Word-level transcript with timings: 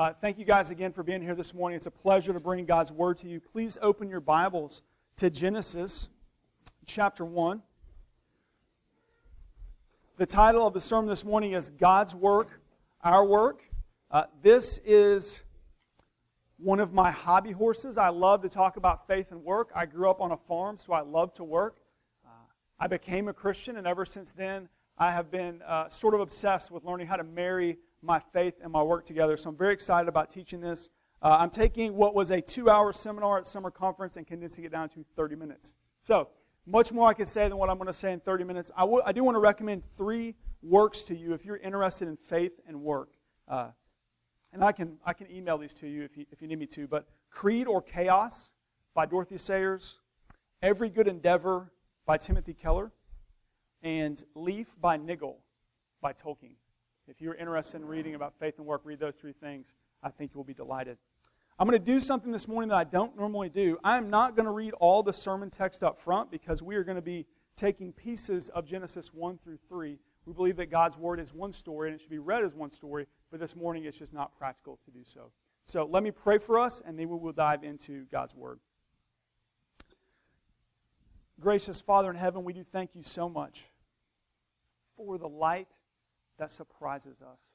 Uh, 0.00 0.14
thank 0.18 0.38
you 0.38 0.46
guys 0.46 0.70
again 0.70 0.90
for 0.90 1.02
being 1.02 1.20
here 1.20 1.34
this 1.34 1.52
morning. 1.52 1.76
It's 1.76 1.84
a 1.84 1.90
pleasure 1.90 2.32
to 2.32 2.40
bring 2.40 2.64
God's 2.64 2.90
Word 2.90 3.18
to 3.18 3.28
you. 3.28 3.38
Please 3.38 3.76
open 3.82 4.08
your 4.08 4.22
Bibles 4.22 4.80
to 5.16 5.28
Genesis 5.28 6.08
chapter 6.86 7.22
1. 7.22 7.60
The 10.16 10.24
title 10.24 10.66
of 10.66 10.72
the 10.72 10.80
sermon 10.80 11.10
this 11.10 11.22
morning 11.22 11.52
is 11.52 11.68
God's 11.68 12.14
Work, 12.14 12.62
Our 13.04 13.26
Work. 13.26 13.62
Uh, 14.10 14.24
this 14.40 14.80
is 14.86 15.42
one 16.56 16.80
of 16.80 16.94
my 16.94 17.10
hobby 17.10 17.52
horses. 17.52 17.98
I 17.98 18.08
love 18.08 18.40
to 18.40 18.48
talk 18.48 18.78
about 18.78 19.06
faith 19.06 19.32
and 19.32 19.44
work. 19.44 19.70
I 19.74 19.84
grew 19.84 20.08
up 20.08 20.22
on 20.22 20.32
a 20.32 20.36
farm, 20.38 20.78
so 20.78 20.94
I 20.94 21.02
love 21.02 21.34
to 21.34 21.44
work. 21.44 21.76
Uh, 22.24 22.30
I 22.78 22.86
became 22.86 23.28
a 23.28 23.34
Christian, 23.34 23.76
and 23.76 23.86
ever 23.86 24.06
since 24.06 24.32
then, 24.32 24.70
I 24.96 25.12
have 25.12 25.30
been 25.30 25.60
uh, 25.66 25.90
sort 25.90 26.14
of 26.14 26.20
obsessed 26.20 26.70
with 26.70 26.84
learning 26.86 27.06
how 27.06 27.16
to 27.16 27.24
marry 27.24 27.76
my 28.02 28.20
faith 28.32 28.54
and 28.62 28.72
my 28.72 28.82
work 28.82 29.04
together. 29.04 29.36
So 29.36 29.50
I'm 29.50 29.56
very 29.56 29.72
excited 29.72 30.08
about 30.08 30.30
teaching 30.30 30.60
this. 30.60 30.90
Uh, 31.22 31.36
I'm 31.38 31.50
taking 31.50 31.94
what 31.94 32.14
was 32.14 32.30
a 32.30 32.40
two 32.40 32.70
hour 32.70 32.92
seminar 32.92 33.38
at 33.38 33.46
summer 33.46 33.70
conference 33.70 34.16
and 34.16 34.26
condensing 34.26 34.64
it 34.64 34.72
down 34.72 34.88
to 34.90 35.04
30 35.16 35.36
minutes. 35.36 35.74
So, 36.00 36.28
much 36.66 36.92
more 36.92 37.08
I 37.08 37.14
could 37.14 37.28
say 37.28 37.48
than 37.48 37.56
what 37.56 37.68
I'm 37.68 37.76
going 37.76 37.88
to 37.88 37.92
say 37.92 38.12
in 38.12 38.20
30 38.20 38.44
minutes. 38.44 38.70
I, 38.76 38.82
w- 38.82 39.02
I 39.04 39.12
do 39.12 39.24
want 39.24 39.34
to 39.34 39.40
recommend 39.40 39.82
three 39.96 40.36
works 40.62 41.04
to 41.04 41.16
you 41.16 41.32
if 41.32 41.44
you're 41.44 41.56
interested 41.56 42.06
in 42.06 42.16
faith 42.16 42.52
and 42.66 42.82
work. 42.82 43.10
Uh, 43.48 43.70
and 44.52 44.62
I 44.62 44.72
can, 44.72 44.98
I 45.04 45.12
can 45.12 45.30
email 45.30 45.58
these 45.58 45.74
to 45.74 45.88
you 45.88 46.02
if, 46.04 46.16
you 46.16 46.26
if 46.30 46.42
you 46.42 46.48
need 46.48 46.58
me 46.58 46.66
to. 46.66 46.86
But 46.86 47.08
Creed 47.30 47.66
or 47.66 47.80
Chaos 47.82 48.50
by 48.94 49.06
Dorothy 49.06 49.38
Sayers, 49.38 50.00
Every 50.62 50.90
Good 50.90 51.08
Endeavor 51.08 51.72
by 52.06 52.18
Timothy 52.18 52.54
Keller, 52.54 52.92
and 53.82 54.22
Leaf 54.34 54.76
by 54.80 54.96
Niggle 54.96 55.38
by 56.00 56.12
Tolkien. 56.12 56.56
If 57.10 57.20
you're 57.20 57.34
interested 57.34 57.80
in 57.80 57.88
reading 57.88 58.14
about 58.14 58.34
faith 58.38 58.58
and 58.58 58.66
work, 58.66 58.82
read 58.84 59.00
those 59.00 59.16
three 59.16 59.32
things. 59.32 59.74
I 60.00 60.10
think 60.10 60.30
you'll 60.32 60.44
be 60.44 60.54
delighted. 60.54 60.96
I'm 61.58 61.66
going 61.66 61.76
to 61.76 61.84
do 61.84 61.98
something 61.98 62.30
this 62.30 62.46
morning 62.46 62.68
that 62.68 62.76
I 62.76 62.84
don't 62.84 63.16
normally 63.16 63.48
do. 63.48 63.78
I'm 63.82 64.10
not 64.10 64.36
going 64.36 64.46
to 64.46 64.52
read 64.52 64.74
all 64.74 65.02
the 65.02 65.12
sermon 65.12 65.50
text 65.50 65.82
up 65.82 65.98
front 65.98 66.30
because 66.30 66.62
we 66.62 66.76
are 66.76 66.84
going 66.84 66.96
to 66.96 67.02
be 67.02 67.26
taking 67.56 67.92
pieces 67.92 68.48
of 68.50 68.64
Genesis 68.64 69.12
1 69.12 69.38
through 69.38 69.58
3. 69.68 69.98
We 70.24 70.32
believe 70.32 70.56
that 70.58 70.70
God's 70.70 70.96
Word 70.96 71.18
is 71.18 71.34
one 71.34 71.52
story 71.52 71.88
and 71.88 71.96
it 71.96 72.00
should 72.00 72.10
be 72.10 72.20
read 72.20 72.44
as 72.44 72.54
one 72.54 72.70
story, 72.70 73.06
but 73.32 73.40
this 73.40 73.56
morning 73.56 73.86
it's 73.86 73.98
just 73.98 74.14
not 74.14 74.38
practical 74.38 74.78
to 74.84 74.92
do 74.92 75.00
so. 75.02 75.32
So 75.64 75.86
let 75.86 76.04
me 76.04 76.12
pray 76.12 76.38
for 76.38 76.60
us 76.60 76.80
and 76.80 76.96
then 76.96 77.08
we 77.08 77.18
will 77.18 77.32
dive 77.32 77.64
into 77.64 78.04
God's 78.04 78.36
Word. 78.36 78.60
Gracious 81.40 81.80
Father 81.80 82.08
in 82.08 82.16
heaven, 82.16 82.44
we 82.44 82.52
do 82.52 82.62
thank 82.62 82.94
you 82.94 83.02
so 83.02 83.28
much 83.28 83.64
for 84.96 85.18
the 85.18 85.28
light 85.28 85.74
that 86.40 86.50
surprises 86.50 87.20
us. 87.20 87.52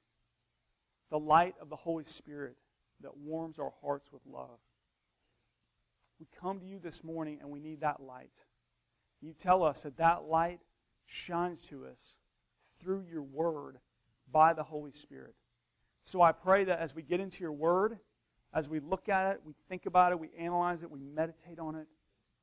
The 1.09 1.19
light 1.19 1.55
of 1.59 1.69
the 1.69 1.75
Holy 1.75 2.03
Spirit 2.03 2.55
that 3.01 3.17
warms 3.17 3.57
our 3.57 3.73
hearts 3.81 4.11
with 4.13 4.21
love. 4.31 4.59
We 6.19 6.27
come 6.39 6.59
to 6.59 6.65
you 6.65 6.79
this 6.79 7.03
morning 7.03 7.39
and 7.41 7.49
we 7.49 7.59
need 7.59 7.81
that 7.81 7.99
light. 7.99 8.43
You 9.21 9.33
tell 9.33 9.63
us 9.63 9.83
that 9.83 9.97
that 9.97 10.25
light 10.25 10.59
shines 11.07 11.61
to 11.63 11.85
us 11.87 12.15
through 12.79 13.05
your 13.11 13.23
word 13.23 13.79
by 14.31 14.53
the 14.53 14.63
Holy 14.63 14.91
Spirit. 14.91 15.33
So 16.03 16.21
I 16.21 16.31
pray 16.31 16.63
that 16.65 16.79
as 16.79 16.93
we 16.93 17.01
get 17.01 17.19
into 17.19 17.41
your 17.41 17.53
word, 17.53 17.97
as 18.53 18.69
we 18.69 18.79
look 18.79 19.09
at 19.09 19.35
it, 19.35 19.41
we 19.43 19.53
think 19.67 19.87
about 19.87 20.11
it, 20.11 20.19
we 20.19 20.29
analyze 20.37 20.83
it, 20.83 20.91
we 20.91 20.99
meditate 21.01 21.57
on 21.57 21.75
it, 21.75 21.87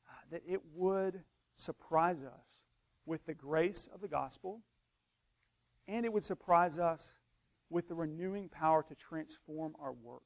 uh, 0.08 0.14
that 0.32 0.42
it 0.44 0.60
would 0.74 1.22
surprise 1.54 2.24
us 2.24 2.58
with 3.06 3.24
the 3.26 3.34
grace 3.34 3.88
of 3.94 4.00
the 4.00 4.08
gospel 4.08 4.60
and 5.88 6.04
it 6.04 6.12
would 6.12 6.24
surprise 6.24 6.78
us 6.78 7.14
with 7.70 7.88
the 7.88 7.94
renewing 7.94 8.48
power 8.48 8.82
to 8.82 8.94
transform 8.94 9.74
our 9.80 9.92
work. 9.92 10.22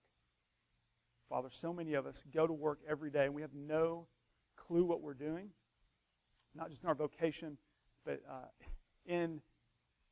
Father, 1.28 1.48
so 1.50 1.72
many 1.72 1.94
of 1.94 2.06
us 2.06 2.22
go 2.32 2.46
to 2.46 2.52
work 2.52 2.80
every 2.88 3.10
day 3.10 3.24
and 3.24 3.34
we 3.34 3.42
have 3.42 3.54
no 3.54 4.06
clue 4.56 4.84
what 4.84 5.00
we're 5.00 5.14
doing, 5.14 5.50
not 6.54 6.70
just 6.70 6.82
in 6.82 6.88
our 6.88 6.94
vocation, 6.94 7.58
but 8.04 8.20
uh, 8.28 8.46
in, 9.06 9.40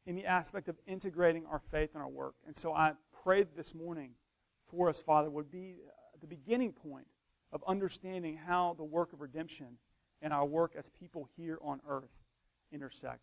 in 0.07 0.17
the 0.17 0.27
aspect 0.27 0.69
of 0.69 0.77
integrating 0.87 1.47
our 1.47 1.61
faith 1.71 1.91
and 1.95 2.03
our 2.03 2.09
work. 2.09 2.35
And 2.47 2.57
so 2.57 2.73
I 2.73 2.93
pray 3.23 3.45
this 3.57 3.75
morning 3.75 4.13
for 4.63 4.89
us, 4.89 5.01
Father, 5.03 5.31
would 5.31 5.51
be 5.51 5.77
the 6.21 6.27
beginning 6.27 6.73
point 6.73 7.07
of 7.53 7.63
understanding 7.69 8.37
how 8.37 8.75
the 8.77 8.85
work 8.85 9.13
of 9.13 9.21
redemption 9.21 9.79
and 10.23 10.33
our 10.33 10.47
work 10.47 10.75
as 10.77 10.89
people 10.89 11.29
here 11.37 11.59
on 11.63 11.81
earth 11.89 12.11
intersect 12.73 13.21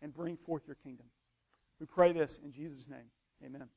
and 0.00 0.14
bring 0.14 0.36
forth 0.36 0.62
your 0.66 0.76
kingdom. 0.76 1.06
We 1.80 1.86
pray 1.86 2.12
this 2.12 2.38
in 2.42 2.50
Jesus' 2.50 2.88
name. 2.88 3.10
Amen. 3.44 3.68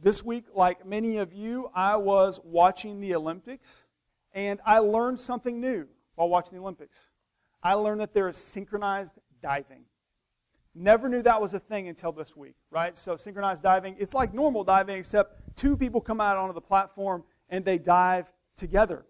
This 0.00 0.24
week, 0.24 0.44
like 0.54 0.86
many 0.86 1.16
of 1.16 1.32
you, 1.32 1.70
I 1.74 1.96
was 1.96 2.38
watching 2.44 3.00
the 3.00 3.16
Olympics, 3.16 3.84
and 4.32 4.60
I 4.64 4.78
learned 4.78 5.18
something 5.18 5.60
new 5.60 5.88
while 6.14 6.28
watching 6.28 6.56
the 6.56 6.62
Olympics. 6.62 7.08
I 7.64 7.74
learned 7.74 8.00
that 8.00 8.14
there 8.14 8.28
is 8.28 8.36
synchronized 8.36 9.18
diving. 9.42 9.84
Never 10.72 11.08
knew 11.08 11.22
that 11.22 11.40
was 11.40 11.54
a 11.54 11.58
thing 11.58 11.88
until 11.88 12.12
this 12.12 12.36
week, 12.36 12.54
right? 12.70 12.96
So, 12.96 13.16
synchronized 13.16 13.64
diving, 13.64 13.96
it's 13.98 14.14
like 14.14 14.32
normal 14.32 14.62
diving, 14.62 14.96
except 14.96 15.56
two 15.56 15.76
people 15.76 16.00
come 16.00 16.20
out 16.20 16.36
onto 16.36 16.54
the 16.54 16.60
platform 16.60 17.24
and 17.48 17.64
they 17.64 17.78
dive 17.78 18.30
together. 18.56 19.04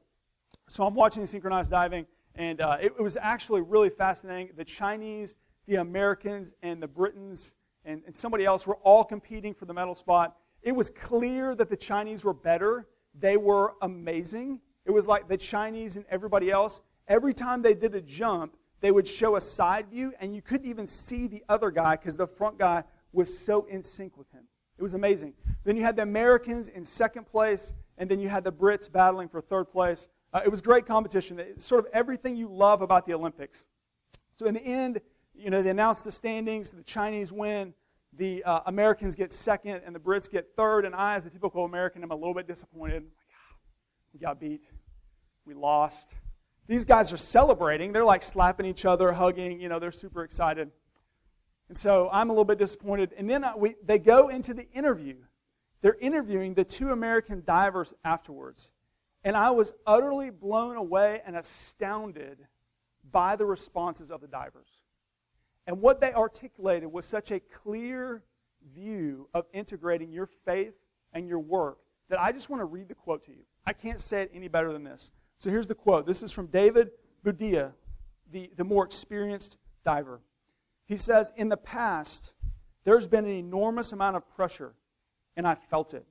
So, 0.70 0.86
I'm 0.86 0.94
watching 0.94 1.26
synchronized 1.26 1.70
diving, 1.70 2.06
and 2.34 2.62
uh, 2.62 2.78
it, 2.80 2.94
it 2.98 3.02
was 3.02 3.18
actually 3.20 3.60
really 3.60 3.90
fascinating. 3.90 4.54
The 4.56 4.64
Chinese 4.64 5.36
the 5.68 5.76
Americans 5.76 6.54
and 6.62 6.82
the 6.82 6.88
Britons 6.88 7.54
and, 7.84 8.02
and 8.06 8.16
somebody 8.16 8.44
else 8.44 8.66
were 8.66 8.76
all 8.76 9.04
competing 9.04 9.54
for 9.54 9.66
the 9.66 9.74
medal 9.74 9.94
spot. 9.94 10.36
It 10.62 10.72
was 10.72 10.90
clear 10.90 11.54
that 11.54 11.68
the 11.68 11.76
Chinese 11.76 12.24
were 12.24 12.34
better. 12.34 12.88
They 13.14 13.36
were 13.36 13.74
amazing. 13.82 14.60
It 14.84 14.90
was 14.90 15.06
like 15.06 15.28
the 15.28 15.36
Chinese 15.36 15.96
and 15.96 16.04
everybody 16.10 16.50
else, 16.50 16.80
every 17.06 17.34
time 17.34 17.62
they 17.62 17.74
did 17.74 17.94
a 17.94 18.00
jump, 18.00 18.56
they 18.80 18.90
would 18.90 19.06
show 19.06 19.36
a 19.36 19.40
side 19.40 19.88
view, 19.88 20.12
and 20.20 20.34
you 20.34 20.40
couldn't 20.40 20.66
even 20.66 20.86
see 20.86 21.26
the 21.26 21.42
other 21.48 21.70
guy 21.70 21.96
because 21.96 22.16
the 22.16 22.26
front 22.26 22.58
guy 22.58 22.84
was 23.12 23.36
so 23.36 23.64
in 23.64 23.82
sync 23.82 24.16
with 24.16 24.30
him. 24.30 24.44
It 24.78 24.82
was 24.82 24.94
amazing. 24.94 25.34
Then 25.64 25.76
you 25.76 25.82
had 25.82 25.96
the 25.96 26.02
Americans 26.02 26.68
in 26.68 26.84
second 26.84 27.26
place, 27.26 27.74
and 27.98 28.08
then 28.08 28.20
you 28.20 28.28
had 28.28 28.44
the 28.44 28.52
Brits 28.52 28.90
battling 28.90 29.28
for 29.28 29.40
third 29.40 29.64
place. 29.64 30.08
Uh, 30.32 30.40
it 30.44 30.48
was 30.48 30.60
great 30.60 30.86
competition. 30.86 31.40
It's 31.40 31.64
sort 31.64 31.84
of 31.84 31.90
everything 31.92 32.36
you 32.36 32.48
love 32.48 32.82
about 32.82 33.04
the 33.04 33.14
Olympics. 33.14 33.66
So 34.32 34.46
in 34.46 34.54
the 34.54 34.62
end, 34.62 35.00
you 35.38 35.50
know, 35.50 35.62
they 35.62 35.70
announce 35.70 36.02
the 36.02 36.12
standings, 36.12 36.72
the 36.72 36.82
Chinese 36.82 37.32
win, 37.32 37.72
the 38.16 38.42
uh, 38.44 38.60
Americans 38.66 39.14
get 39.14 39.30
second, 39.32 39.82
and 39.86 39.94
the 39.94 40.00
Brits 40.00 40.30
get 40.30 40.48
third. 40.56 40.84
And 40.84 40.94
I, 40.94 41.14
as 41.14 41.26
a 41.26 41.30
typical 41.30 41.64
American, 41.64 42.02
am 42.02 42.10
a 42.10 42.14
little 42.14 42.34
bit 42.34 42.46
disappointed. 42.46 43.04
we 44.12 44.20
got 44.20 44.40
beat. 44.40 44.62
We 45.44 45.54
lost. 45.54 46.14
These 46.66 46.84
guys 46.84 47.12
are 47.12 47.18
celebrating. 47.18 47.92
They're 47.92 48.04
like 48.04 48.22
slapping 48.22 48.66
each 48.66 48.84
other, 48.84 49.12
hugging. 49.12 49.60
You 49.60 49.68
know, 49.68 49.78
they're 49.78 49.92
super 49.92 50.24
excited. 50.24 50.70
And 51.68 51.76
so 51.76 52.08
I'm 52.12 52.30
a 52.30 52.32
little 52.32 52.44
bit 52.44 52.58
disappointed. 52.58 53.14
And 53.16 53.30
then 53.30 53.44
uh, 53.44 53.52
we, 53.56 53.76
they 53.84 53.98
go 53.98 54.28
into 54.28 54.54
the 54.54 54.68
interview. 54.72 55.16
They're 55.80 55.96
interviewing 56.00 56.54
the 56.54 56.64
two 56.64 56.90
American 56.90 57.42
divers 57.44 57.94
afterwards. 58.04 58.70
And 59.22 59.36
I 59.36 59.50
was 59.50 59.72
utterly 59.86 60.30
blown 60.30 60.76
away 60.76 61.22
and 61.26 61.36
astounded 61.36 62.38
by 63.10 63.36
the 63.36 63.46
responses 63.46 64.10
of 64.10 64.20
the 64.20 64.26
divers. 64.26 64.82
And 65.68 65.82
what 65.82 66.00
they 66.00 66.14
articulated 66.14 66.90
was 66.90 67.04
such 67.04 67.30
a 67.30 67.38
clear 67.38 68.24
view 68.74 69.28
of 69.34 69.44
integrating 69.52 70.10
your 70.10 70.26
faith 70.26 70.72
and 71.12 71.28
your 71.28 71.40
work 71.40 71.78
that 72.08 72.18
I 72.18 72.32
just 72.32 72.48
want 72.48 72.62
to 72.62 72.64
read 72.64 72.88
the 72.88 72.94
quote 72.94 73.22
to 73.24 73.32
you. 73.32 73.44
I 73.66 73.74
can't 73.74 74.00
say 74.00 74.22
it 74.22 74.30
any 74.32 74.48
better 74.48 74.72
than 74.72 74.82
this. 74.82 75.10
So 75.36 75.50
here's 75.50 75.66
the 75.66 75.74
quote. 75.74 76.06
This 76.06 76.22
is 76.22 76.32
from 76.32 76.46
David 76.46 76.92
Boudia, 77.22 77.72
the, 78.32 78.50
the 78.56 78.64
more 78.64 78.82
experienced 78.82 79.58
diver. 79.84 80.22
He 80.86 80.96
says, 80.96 81.32
In 81.36 81.50
the 81.50 81.58
past, 81.58 82.32
there's 82.84 83.06
been 83.06 83.26
an 83.26 83.30
enormous 83.30 83.92
amount 83.92 84.16
of 84.16 84.26
pressure, 84.34 84.72
and 85.36 85.46
I 85.46 85.54
felt 85.54 85.92
it. 85.92 86.06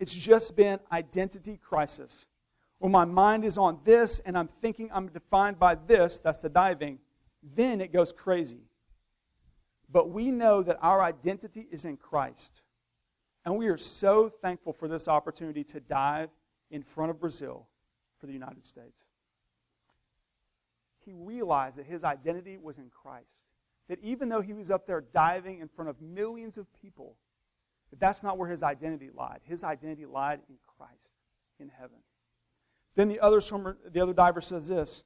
It's 0.00 0.12
just 0.12 0.56
been 0.56 0.80
identity 0.90 1.56
crisis. 1.56 2.26
When 2.80 2.90
my 2.90 3.04
mind 3.04 3.44
is 3.44 3.58
on 3.58 3.78
this 3.84 4.18
and 4.26 4.36
I'm 4.36 4.48
thinking 4.48 4.90
I'm 4.92 5.06
defined 5.06 5.60
by 5.60 5.76
this, 5.76 6.18
that's 6.18 6.40
the 6.40 6.48
diving, 6.48 6.98
then 7.54 7.80
it 7.80 7.92
goes 7.92 8.12
crazy. 8.12 8.62
But 9.92 10.10
we 10.10 10.30
know 10.30 10.62
that 10.62 10.78
our 10.80 11.02
identity 11.02 11.68
is 11.70 11.84
in 11.84 11.98
Christ. 11.98 12.62
And 13.44 13.56
we 13.56 13.66
are 13.68 13.76
so 13.76 14.28
thankful 14.28 14.72
for 14.72 14.88
this 14.88 15.06
opportunity 15.06 15.64
to 15.64 15.80
dive 15.80 16.30
in 16.70 16.82
front 16.82 17.10
of 17.10 17.20
Brazil 17.20 17.68
for 18.18 18.26
the 18.26 18.32
United 18.32 18.64
States. 18.64 19.04
He 21.04 21.12
realized 21.12 21.76
that 21.76 21.86
his 21.86 22.04
identity 22.04 22.56
was 22.56 22.78
in 22.78 22.88
Christ. 22.88 23.26
That 23.88 23.98
even 24.02 24.28
though 24.28 24.40
he 24.40 24.54
was 24.54 24.70
up 24.70 24.86
there 24.86 25.00
diving 25.00 25.58
in 25.58 25.68
front 25.68 25.90
of 25.90 26.00
millions 26.00 26.56
of 26.56 26.66
people, 26.80 27.16
that 27.90 28.00
that's 28.00 28.22
not 28.22 28.38
where 28.38 28.48
his 28.48 28.62
identity 28.62 29.10
lied. 29.12 29.40
His 29.42 29.64
identity 29.64 30.06
lied 30.06 30.40
in 30.48 30.54
Christ, 30.78 31.08
in 31.58 31.68
heaven. 31.68 31.98
Then 32.94 33.08
the 33.08 33.20
other 33.20 33.40
swimmer, 33.40 33.76
the 33.84 34.00
other 34.00 34.14
diver 34.14 34.40
says 34.40 34.68
this 34.68 35.04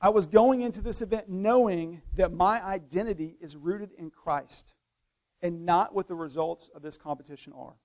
I 0.00 0.10
was 0.10 0.26
going 0.26 0.62
into 0.62 0.82
this 0.82 1.00
event 1.00 1.28
knowing 1.28 2.02
that 2.14 2.32
my 2.32 2.62
identity 2.62 3.36
is 3.40 3.56
rooted 3.56 3.92
in 3.96 4.10
Christ 4.10 4.74
and 5.40 5.64
not 5.64 5.94
what 5.94 6.06
the 6.06 6.14
results 6.14 6.68
of 6.74 6.82
this 6.82 6.98
competition 6.98 7.52
are. 7.56 7.76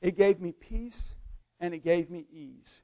It 0.00 0.16
gave 0.16 0.40
me 0.40 0.52
peace 0.52 1.14
and 1.60 1.74
it 1.74 1.84
gave 1.84 2.08
me 2.08 2.26
ease. 2.32 2.82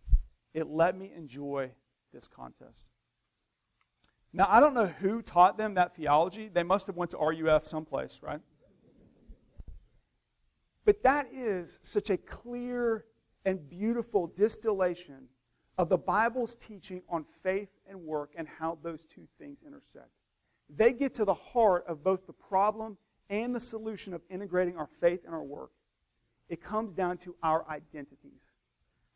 It 0.53 0.69
let 0.69 0.97
me 0.97 1.11
enjoy 1.17 1.71
this 2.13 2.29
contest. 2.29 2.87
Now, 4.33 4.47
I 4.49 4.61
don't 4.61 4.75
know 4.75 4.87
who 4.87 5.23
taught 5.23 5.57
them 5.57 5.75
that 5.75 5.95
theology. 5.95 6.49
They 6.49 6.65
must 6.65 6.87
have 6.89 6.97
went 6.97 7.13
to 7.13 7.19
RUF 7.19 7.67
someplace, 7.67 8.21
right? 8.21 8.41
But 10.85 11.03
that 11.05 11.29
is 11.33 11.81
such 11.83 12.11
a 12.11 12.17
clear 12.17 13.05
and 13.45 13.69
beautiful 13.69 14.27
distillation 14.27 15.29
of 15.77 15.89
the 15.89 15.99
Bible's 15.99 16.57
teaching 16.57 17.03
on 17.09 17.25
faith 17.25 17.71
and 17.89 18.01
work 18.01 18.33
and 18.37 18.47
how 18.47 18.79
those 18.83 19.05
two 19.05 19.27
things 19.39 19.65
intersect. 19.67 20.11
They 20.75 20.93
get 20.93 21.15
to 21.15 21.25
the 21.25 21.35
heart 21.35 21.85
of 21.87 22.03
both 22.03 22.27
the 22.27 22.33
problem 22.33 22.97
and 23.29 23.55
the 23.55 23.61
solution 23.61 24.15
of 24.15 24.23
integrating 24.31 24.77
our 24.77 24.87
faith 24.87 25.25
and 25.25 25.35
our 25.35 25.43
work. 25.43 25.71
It 26.49 26.63
comes 26.63 26.93
down 26.93 27.17
to 27.19 27.35
our 27.43 27.69
identities, 27.69 28.43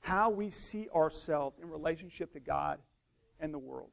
how 0.01 0.31
we 0.31 0.51
see 0.51 0.89
ourselves 0.95 1.59
in 1.59 1.71
relationship 1.71 2.33
to 2.33 2.41
God 2.41 2.81
and 3.39 3.53
the 3.53 3.59
world. 3.59 3.91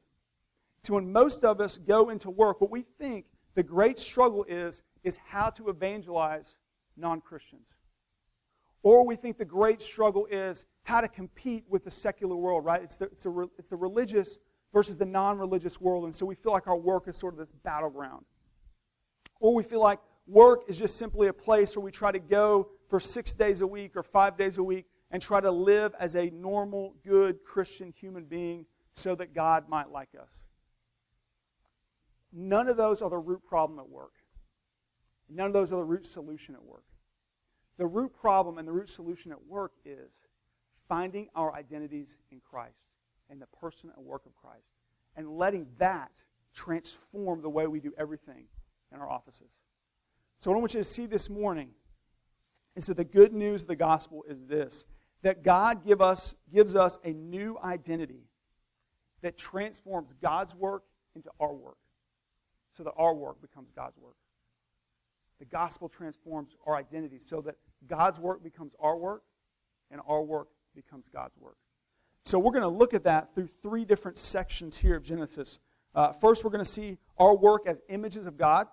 So 0.80 0.94
when 0.94 1.12
most 1.12 1.44
of 1.44 1.60
us 1.60 1.78
go 1.78 2.10
into 2.10 2.30
work, 2.30 2.60
what 2.60 2.70
we 2.70 2.82
think 2.82 3.26
the 3.54 3.62
great 3.62 3.98
struggle 3.98 4.44
is, 4.48 4.82
is 5.02 5.18
how 5.26 5.50
to 5.50 5.68
evangelize 5.68 6.56
non 6.96 7.20
Christians. 7.20 7.74
Or 8.86 9.04
we 9.04 9.16
think 9.16 9.36
the 9.36 9.44
great 9.44 9.82
struggle 9.82 10.26
is 10.26 10.64
how 10.84 11.00
to 11.00 11.08
compete 11.08 11.64
with 11.68 11.82
the 11.82 11.90
secular 11.90 12.36
world, 12.36 12.64
right? 12.64 12.80
It's 12.80 12.96
the, 12.96 13.06
it's 13.06 13.26
it's 13.58 13.66
the 13.66 13.74
religious 13.74 14.38
versus 14.72 14.96
the 14.96 15.04
non 15.04 15.38
religious 15.38 15.80
world. 15.80 16.04
And 16.04 16.14
so 16.14 16.24
we 16.24 16.36
feel 16.36 16.52
like 16.52 16.68
our 16.68 16.76
work 16.76 17.08
is 17.08 17.16
sort 17.16 17.34
of 17.34 17.38
this 17.40 17.50
battleground. 17.50 18.24
Or 19.40 19.52
we 19.56 19.64
feel 19.64 19.80
like 19.80 19.98
work 20.28 20.66
is 20.68 20.78
just 20.78 20.98
simply 20.98 21.26
a 21.26 21.32
place 21.32 21.76
where 21.76 21.82
we 21.82 21.90
try 21.90 22.12
to 22.12 22.20
go 22.20 22.68
for 22.88 23.00
six 23.00 23.34
days 23.34 23.60
a 23.60 23.66
week 23.66 23.96
or 23.96 24.04
five 24.04 24.36
days 24.36 24.56
a 24.56 24.62
week 24.62 24.86
and 25.10 25.20
try 25.20 25.40
to 25.40 25.50
live 25.50 25.92
as 25.98 26.14
a 26.14 26.30
normal, 26.30 26.94
good 27.04 27.42
Christian 27.42 27.90
human 27.90 28.24
being 28.24 28.66
so 28.94 29.16
that 29.16 29.34
God 29.34 29.68
might 29.68 29.90
like 29.90 30.10
us. 30.16 30.30
None 32.32 32.68
of 32.68 32.76
those 32.76 33.02
are 33.02 33.10
the 33.10 33.18
root 33.18 33.42
problem 33.44 33.80
at 33.80 33.88
work. 33.88 34.12
None 35.28 35.48
of 35.48 35.52
those 35.52 35.72
are 35.72 35.76
the 35.78 35.84
root 35.84 36.06
solution 36.06 36.54
at 36.54 36.62
work. 36.62 36.84
The 37.78 37.86
root 37.86 38.14
problem 38.14 38.58
and 38.58 38.66
the 38.66 38.72
root 38.72 38.88
solution 38.88 39.32
at 39.32 39.44
work 39.46 39.72
is 39.84 40.22
finding 40.88 41.28
our 41.34 41.54
identities 41.54 42.18
in 42.30 42.40
Christ 42.40 42.92
and 43.28 43.40
the 43.40 43.46
person 43.46 43.90
and 43.96 44.04
work 44.04 44.24
of 44.26 44.34
Christ 44.36 44.76
and 45.16 45.36
letting 45.36 45.66
that 45.78 46.22
transform 46.54 47.42
the 47.42 47.50
way 47.50 47.66
we 47.66 47.80
do 47.80 47.92
everything 47.98 48.44
in 48.92 49.00
our 49.00 49.10
offices. 49.10 49.50
So, 50.38 50.50
what 50.50 50.56
I 50.56 50.60
want 50.60 50.74
you 50.74 50.80
to 50.80 50.84
see 50.84 51.06
this 51.06 51.28
morning 51.28 51.70
is 52.74 52.86
that 52.86 52.96
the 52.96 53.04
good 53.04 53.32
news 53.32 53.62
of 53.62 53.68
the 53.68 53.76
gospel 53.76 54.24
is 54.28 54.46
this 54.46 54.86
that 55.22 55.42
God 55.42 55.84
give 55.84 56.00
us, 56.00 56.34
gives 56.52 56.76
us 56.76 56.98
a 57.02 57.10
new 57.10 57.58
identity 57.64 58.28
that 59.22 59.36
transforms 59.36 60.14
God's 60.14 60.54
work 60.54 60.84
into 61.14 61.30
our 61.40 61.52
work 61.52 61.78
so 62.70 62.84
that 62.84 62.92
our 62.96 63.14
work 63.14 63.40
becomes 63.40 63.70
God's 63.72 63.98
work. 63.98 64.14
The 65.38 65.46
gospel 65.46 65.88
transforms 65.88 66.54
our 66.66 66.76
identity 66.76 67.18
so 67.18 67.40
that 67.40 67.56
God's 67.88 68.20
work 68.20 68.42
becomes 68.42 68.74
our 68.80 68.96
work, 68.96 69.22
and 69.90 70.00
our 70.06 70.22
work 70.22 70.48
becomes 70.74 71.08
God's 71.08 71.36
work. 71.38 71.56
So 72.24 72.38
we're 72.38 72.52
going 72.52 72.62
to 72.62 72.68
look 72.68 72.92
at 72.92 73.04
that 73.04 73.34
through 73.34 73.46
three 73.46 73.84
different 73.84 74.18
sections 74.18 74.78
here 74.78 74.96
of 74.96 75.04
Genesis. 75.04 75.60
Uh, 75.94 76.12
first, 76.12 76.44
we're 76.44 76.50
going 76.50 76.64
to 76.64 76.70
see 76.70 76.98
our 77.18 77.36
work 77.36 77.66
as 77.66 77.80
images 77.88 78.26
of 78.26 78.36
God. 78.36 78.66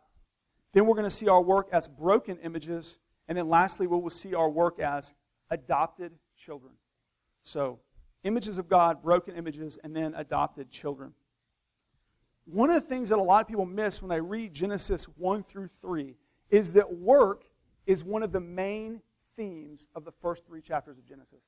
Then 0.74 0.88
we're 0.88 0.96
going 0.96 1.06
to 1.06 1.10
see 1.10 1.30
our 1.30 1.42
work 1.42 1.70
as 1.72 1.88
broken 1.88 2.38
images. 2.40 2.98
And 3.28 3.38
then 3.38 3.50
lastly, 3.50 3.88
we 3.88 3.98
will 3.98 4.10
see 4.10 4.34
our 4.34 4.50
work 4.50 4.80
as 4.80 5.14
adopted 5.50 6.14
children. 6.36 6.74
So, 7.44 7.80
images 8.24 8.58
of 8.58 8.68
God, 8.68 9.02
broken 9.04 9.36
images, 9.36 9.78
and 9.84 9.96
then 9.96 10.14
adopted 10.16 10.72
children. 10.72 11.14
One 12.46 12.70
of 12.70 12.76
the 12.76 12.88
things 12.88 13.10
that 13.10 13.20
a 13.20 13.24
lot 13.24 13.42
of 13.42 13.48
people 13.48 13.66
miss 13.66 14.02
when 14.02 14.10
they 14.10 14.20
read 14.20 14.54
Genesis 14.54 15.06
1 15.06 15.44
through 15.44 15.68
3 15.68 16.16
is 16.50 16.74
that 16.74 16.92
work 16.98 17.46
is 17.86 18.04
one 18.04 18.24
of 18.24 18.32
the 18.32 18.40
main 18.40 19.02
themes 19.36 19.88
of 19.96 20.06
the 20.06 20.12
first 20.12 20.46
three 20.46 20.62
chapters 20.62 20.98
of 20.98 21.06
Genesis. 21.06 21.42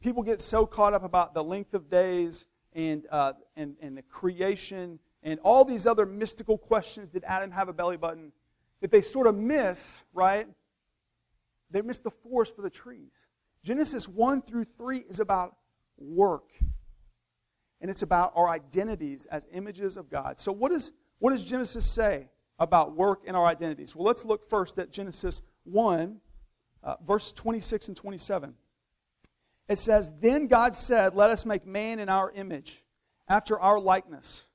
People 0.00 0.22
get 0.22 0.40
so 0.40 0.66
caught 0.66 0.94
up 0.94 1.04
about 1.04 1.34
the 1.34 1.44
length 1.44 1.74
of 1.74 1.90
days 1.90 2.46
and, 2.74 3.06
uh, 3.10 3.34
and, 3.56 3.76
and 3.80 3.96
the 3.96 4.02
creation 4.02 4.98
and 5.22 5.38
all 5.40 5.64
these 5.64 5.86
other 5.86 6.04
mystical 6.04 6.58
questions 6.58 7.12
did 7.12 7.24
Adam 7.24 7.50
have 7.52 7.68
a 7.68 7.72
belly 7.72 7.96
button 7.96 8.32
that 8.80 8.90
they 8.90 9.00
sort 9.00 9.26
of 9.26 9.36
miss, 9.36 10.02
right? 10.12 10.48
They 11.70 11.82
miss 11.82 12.00
the 12.00 12.10
forest 12.10 12.56
for 12.56 12.62
the 12.62 12.70
trees. 12.70 13.26
Genesis 13.62 14.08
1 14.08 14.42
through 14.42 14.64
3 14.64 14.98
is 14.98 15.20
about 15.20 15.56
work. 15.96 16.50
And 17.80 17.90
it's 17.90 18.02
about 18.02 18.32
our 18.34 18.48
identities 18.48 19.26
as 19.26 19.46
images 19.52 19.96
of 19.96 20.10
God. 20.10 20.38
So, 20.38 20.52
what, 20.52 20.72
is, 20.72 20.92
what 21.18 21.30
does 21.30 21.44
Genesis 21.44 21.84
say 21.84 22.28
about 22.58 22.96
work 22.96 23.22
and 23.26 23.36
our 23.36 23.46
identities? 23.46 23.94
Well, 23.94 24.04
let's 24.04 24.24
look 24.24 24.48
first 24.48 24.78
at 24.78 24.92
Genesis 24.92 25.42
1, 25.64 26.20
uh, 26.82 26.96
verse 27.04 27.32
26 27.32 27.88
and 27.88 27.96
27. 27.96 28.54
It 29.68 29.78
says, 29.78 30.12
Then 30.20 30.46
God 30.46 30.74
said, 30.74 31.14
Let 31.14 31.30
us 31.30 31.46
make 31.46 31.66
man 31.66 31.98
in 31.98 32.08
our 32.08 32.30
image, 32.32 32.82
after 33.28 33.58
our 33.58 33.80
likeness, 33.80 34.46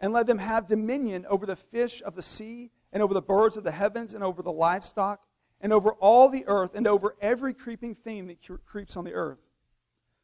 and 0.00 0.12
let 0.12 0.26
them 0.26 0.38
have 0.38 0.66
dominion 0.66 1.26
over 1.28 1.46
the 1.46 1.56
fish 1.56 2.02
of 2.04 2.14
the 2.14 2.22
sea, 2.22 2.70
and 2.92 3.02
over 3.02 3.14
the 3.14 3.22
birds 3.22 3.56
of 3.56 3.64
the 3.64 3.70
heavens, 3.70 4.14
and 4.14 4.24
over 4.24 4.42
the 4.42 4.52
livestock, 4.52 5.20
and 5.60 5.72
over 5.72 5.92
all 5.94 6.28
the 6.28 6.44
earth, 6.46 6.74
and 6.74 6.86
over 6.86 7.16
every 7.20 7.54
creeping 7.54 7.94
thing 7.94 8.26
that 8.28 8.38
creeps 8.64 8.96
on 8.96 9.04
the 9.04 9.12
earth. 9.12 9.42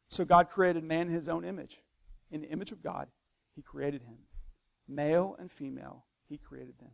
So 0.09 0.25
God 0.25 0.49
created 0.49 0.83
man 0.83 1.07
in 1.07 1.13
his 1.13 1.29
own 1.29 1.43
image. 1.43 1.81
In 2.31 2.41
the 2.41 2.49
image 2.49 2.71
of 2.71 2.81
God, 2.81 3.07
he 3.55 3.61
created 3.61 4.01
him. 4.03 4.17
Male 4.87 5.35
and 5.39 5.51
female, 5.51 6.05
he 6.27 6.37
created 6.37 6.77
them. 6.79 6.91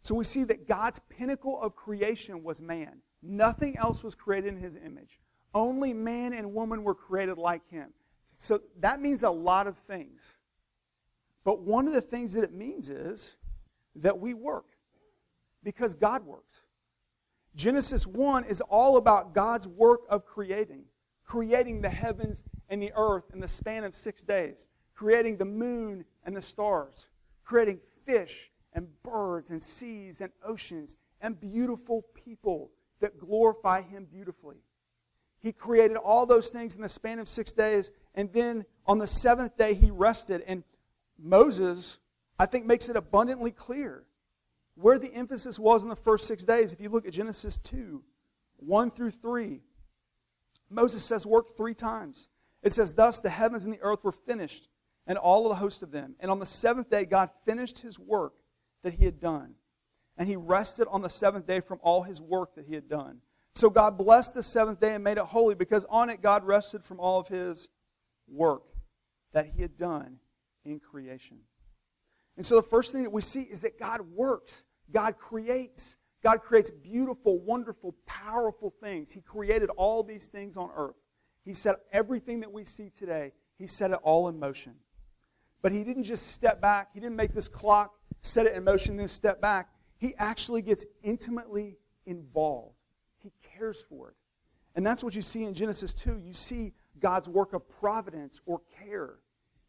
So 0.00 0.14
we 0.14 0.24
see 0.24 0.44
that 0.44 0.66
God's 0.66 1.00
pinnacle 1.08 1.60
of 1.60 1.74
creation 1.74 2.42
was 2.42 2.60
man. 2.60 3.02
Nothing 3.22 3.76
else 3.76 4.04
was 4.04 4.14
created 4.14 4.54
in 4.54 4.60
his 4.60 4.76
image. 4.76 5.18
Only 5.54 5.92
man 5.92 6.32
and 6.32 6.54
woman 6.54 6.84
were 6.84 6.94
created 6.94 7.38
like 7.38 7.68
him. 7.68 7.90
So 8.36 8.60
that 8.80 9.00
means 9.00 9.22
a 9.22 9.30
lot 9.30 9.66
of 9.66 9.76
things. 9.76 10.36
But 11.44 11.60
one 11.60 11.88
of 11.88 11.94
the 11.94 12.00
things 12.00 12.34
that 12.34 12.44
it 12.44 12.52
means 12.52 12.88
is 12.88 13.36
that 13.96 14.18
we 14.18 14.34
work 14.34 14.66
because 15.64 15.94
God 15.94 16.24
works. 16.24 16.62
Genesis 17.56 18.06
1 18.06 18.44
is 18.44 18.60
all 18.60 18.98
about 18.98 19.34
God's 19.34 19.66
work 19.66 20.02
of 20.08 20.24
creating, 20.24 20.84
creating 21.24 21.80
the 21.80 21.88
heavens 21.88 22.44
and 22.68 22.80
the 22.80 22.92
earth 22.94 23.24
in 23.32 23.40
the 23.40 23.48
span 23.48 23.82
of 23.82 23.96
six 23.96 24.22
days, 24.22 24.68
creating 24.94 25.38
the 25.38 25.44
moon 25.44 26.04
and 26.24 26.36
the 26.36 26.42
stars, 26.42 27.08
creating 27.42 27.80
fish 28.04 28.52
and 28.78 29.02
birds 29.02 29.50
and 29.50 29.60
seas 29.60 30.20
and 30.20 30.30
oceans 30.44 30.94
and 31.20 31.38
beautiful 31.40 32.06
people 32.14 32.70
that 33.00 33.18
glorify 33.18 33.82
Him 33.82 34.06
beautifully. 34.08 34.58
He 35.40 35.52
created 35.52 35.96
all 35.96 36.26
those 36.26 36.48
things 36.48 36.76
in 36.76 36.82
the 36.82 36.88
span 36.88 37.18
of 37.18 37.26
six 37.26 37.52
days, 37.52 37.90
and 38.14 38.32
then 38.32 38.64
on 38.86 38.98
the 38.98 39.06
seventh 39.06 39.56
day, 39.56 39.74
He 39.74 39.90
rested. 39.90 40.44
And 40.46 40.62
Moses, 41.18 41.98
I 42.38 42.46
think, 42.46 42.66
makes 42.66 42.88
it 42.88 42.94
abundantly 42.94 43.50
clear 43.50 44.04
where 44.76 44.98
the 44.98 45.12
emphasis 45.12 45.58
was 45.58 45.82
in 45.82 45.88
the 45.88 45.96
first 45.96 46.28
six 46.28 46.44
days. 46.44 46.72
If 46.72 46.80
you 46.80 46.88
look 46.88 47.06
at 47.06 47.12
Genesis 47.12 47.58
2 47.58 48.02
1 48.58 48.90
through 48.90 49.10
3, 49.10 49.60
Moses 50.70 51.04
says, 51.04 51.26
Work 51.26 51.56
three 51.56 51.74
times. 51.74 52.28
It 52.62 52.72
says, 52.72 52.92
Thus 52.92 53.18
the 53.18 53.30
heavens 53.30 53.64
and 53.64 53.74
the 53.74 53.82
earth 53.82 54.04
were 54.04 54.12
finished, 54.12 54.68
and 55.04 55.18
all 55.18 55.46
of 55.46 55.50
the 55.50 55.56
host 55.56 55.82
of 55.82 55.90
them. 55.90 56.14
And 56.20 56.30
on 56.30 56.38
the 56.38 56.46
seventh 56.46 56.90
day, 56.90 57.04
God 57.04 57.30
finished 57.44 57.80
His 57.80 57.98
work 57.98 58.34
that 58.82 58.94
he 58.94 59.04
had 59.04 59.20
done. 59.20 59.54
And 60.16 60.28
he 60.28 60.36
rested 60.36 60.88
on 60.90 61.02
the 61.02 61.08
seventh 61.08 61.46
day 61.46 61.60
from 61.60 61.78
all 61.82 62.02
his 62.02 62.20
work 62.20 62.54
that 62.56 62.66
he 62.66 62.74
had 62.74 62.88
done. 62.88 63.20
So 63.54 63.70
God 63.70 63.98
blessed 63.98 64.34
the 64.34 64.42
seventh 64.42 64.80
day 64.80 64.94
and 64.94 65.02
made 65.02 65.18
it 65.18 65.24
holy 65.24 65.54
because 65.54 65.84
on 65.88 66.10
it 66.10 66.22
God 66.22 66.44
rested 66.44 66.84
from 66.84 67.00
all 67.00 67.18
of 67.18 67.28
his 67.28 67.68
work 68.28 68.62
that 69.32 69.46
he 69.46 69.62
had 69.62 69.76
done 69.76 70.18
in 70.64 70.80
creation. 70.80 71.38
And 72.36 72.46
so 72.46 72.56
the 72.56 72.62
first 72.62 72.92
thing 72.92 73.02
that 73.02 73.10
we 73.10 73.22
see 73.22 73.42
is 73.42 73.62
that 73.62 73.78
God 73.78 74.00
works, 74.00 74.64
God 74.90 75.18
creates. 75.18 75.96
God 76.22 76.42
creates 76.42 76.70
beautiful, 76.70 77.38
wonderful, 77.38 77.94
powerful 78.06 78.70
things. 78.70 79.12
He 79.12 79.20
created 79.20 79.70
all 79.70 80.02
these 80.02 80.26
things 80.26 80.56
on 80.56 80.70
earth. 80.76 80.96
He 81.44 81.52
set 81.52 81.76
everything 81.92 82.40
that 82.40 82.52
we 82.52 82.64
see 82.64 82.90
today, 82.90 83.32
He 83.56 83.66
set 83.66 83.90
it 83.90 83.98
all 84.02 84.28
in 84.28 84.38
motion. 84.38 84.74
But 85.62 85.72
He 85.72 85.84
didn't 85.84 86.04
just 86.04 86.32
step 86.32 86.60
back, 86.60 86.90
He 86.92 87.00
didn't 87.00 87.16
make 87.16 87.34
this 87.34 87.48
clock 87.48 87.97
set 88.20 88.46
it 88.46 88.54
in 88.54 88.64
motion, 88.64 88.96
then 88.96 89.08
step 89.08 89.40
back. 89.40 89.68
He 89.98 90.14
actually 90.18 90.62
gets 90.62 90.84
intimately 91.02 91.76
involved. 92.06 92.76
He 93.22 93.32
cares 93.56 93.82
for 93.82 94.10
it. 94.10 94.16
And 94.74 94.86
that's 94.86 95.02
what 95.02 95.16
you 95.16 95.22
see 95.22 95.44
in 95.44 95.54
Genesis 95.54 95.92
2. 95.94 96.20
You 96.24 96.32
see 96.32 96.72
God's 97.00 97.28
work 97.28 97.52
of 97.52 97.68
providence 97.68 98.40
or 98.46 98.60
care. 98.84 99.16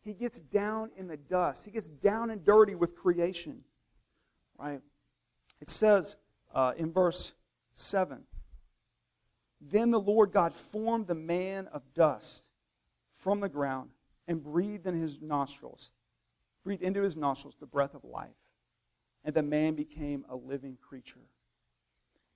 He 0.02 0.14
gets 0.14 0.40
down 0.40 0.92
in 0.96 1.08
the 1.08 1.18
dust, 1.18 1.66
he 1.66 1.72
gets 1.72 1.90
down 1.90 2.30
and 2.30 2.44
dirty 2.44 2.76
with 2.76 2.96
creation. 2.96 3.64
Right? 4.58 4.82
It 5.62 5.70
says 5.70 6.18
uh, 6.54 6.74
in 6.78 6.92
verse 6.92 7.34
7. 7.74 8.24
Then 9.62 9.92
the 9.92 10.00
Lord 10.00 10.32
God 10.32 10.54
formed 10.54 11.08
the 11.08 11.16
man 11.16 11.68
of 11.74 11.82
dust 11.94 12.50
from 13.12 13.40
the 13.40 13.50
ground 13.50 13.90
and 14.28 14.42
breathed 14.42 14.88
in 14.88 15.00
his 15.00 15.22
nostrils, 15.22 15.92
breathed 16.64 16.84
into 16.84 17.02
his 17.02 17.18
nostrils 17.18 17.56
the 17.60 17.66
breath 17.66 17.94
of 17.94 18.04
life. 18.04 18.30
And 19.24 19.36
the 19.36 19.44
man 19.44 19.76
became 19.76 20.26
a 20.30 20.36
living 20.36 20.78
creature. 20.82 21.20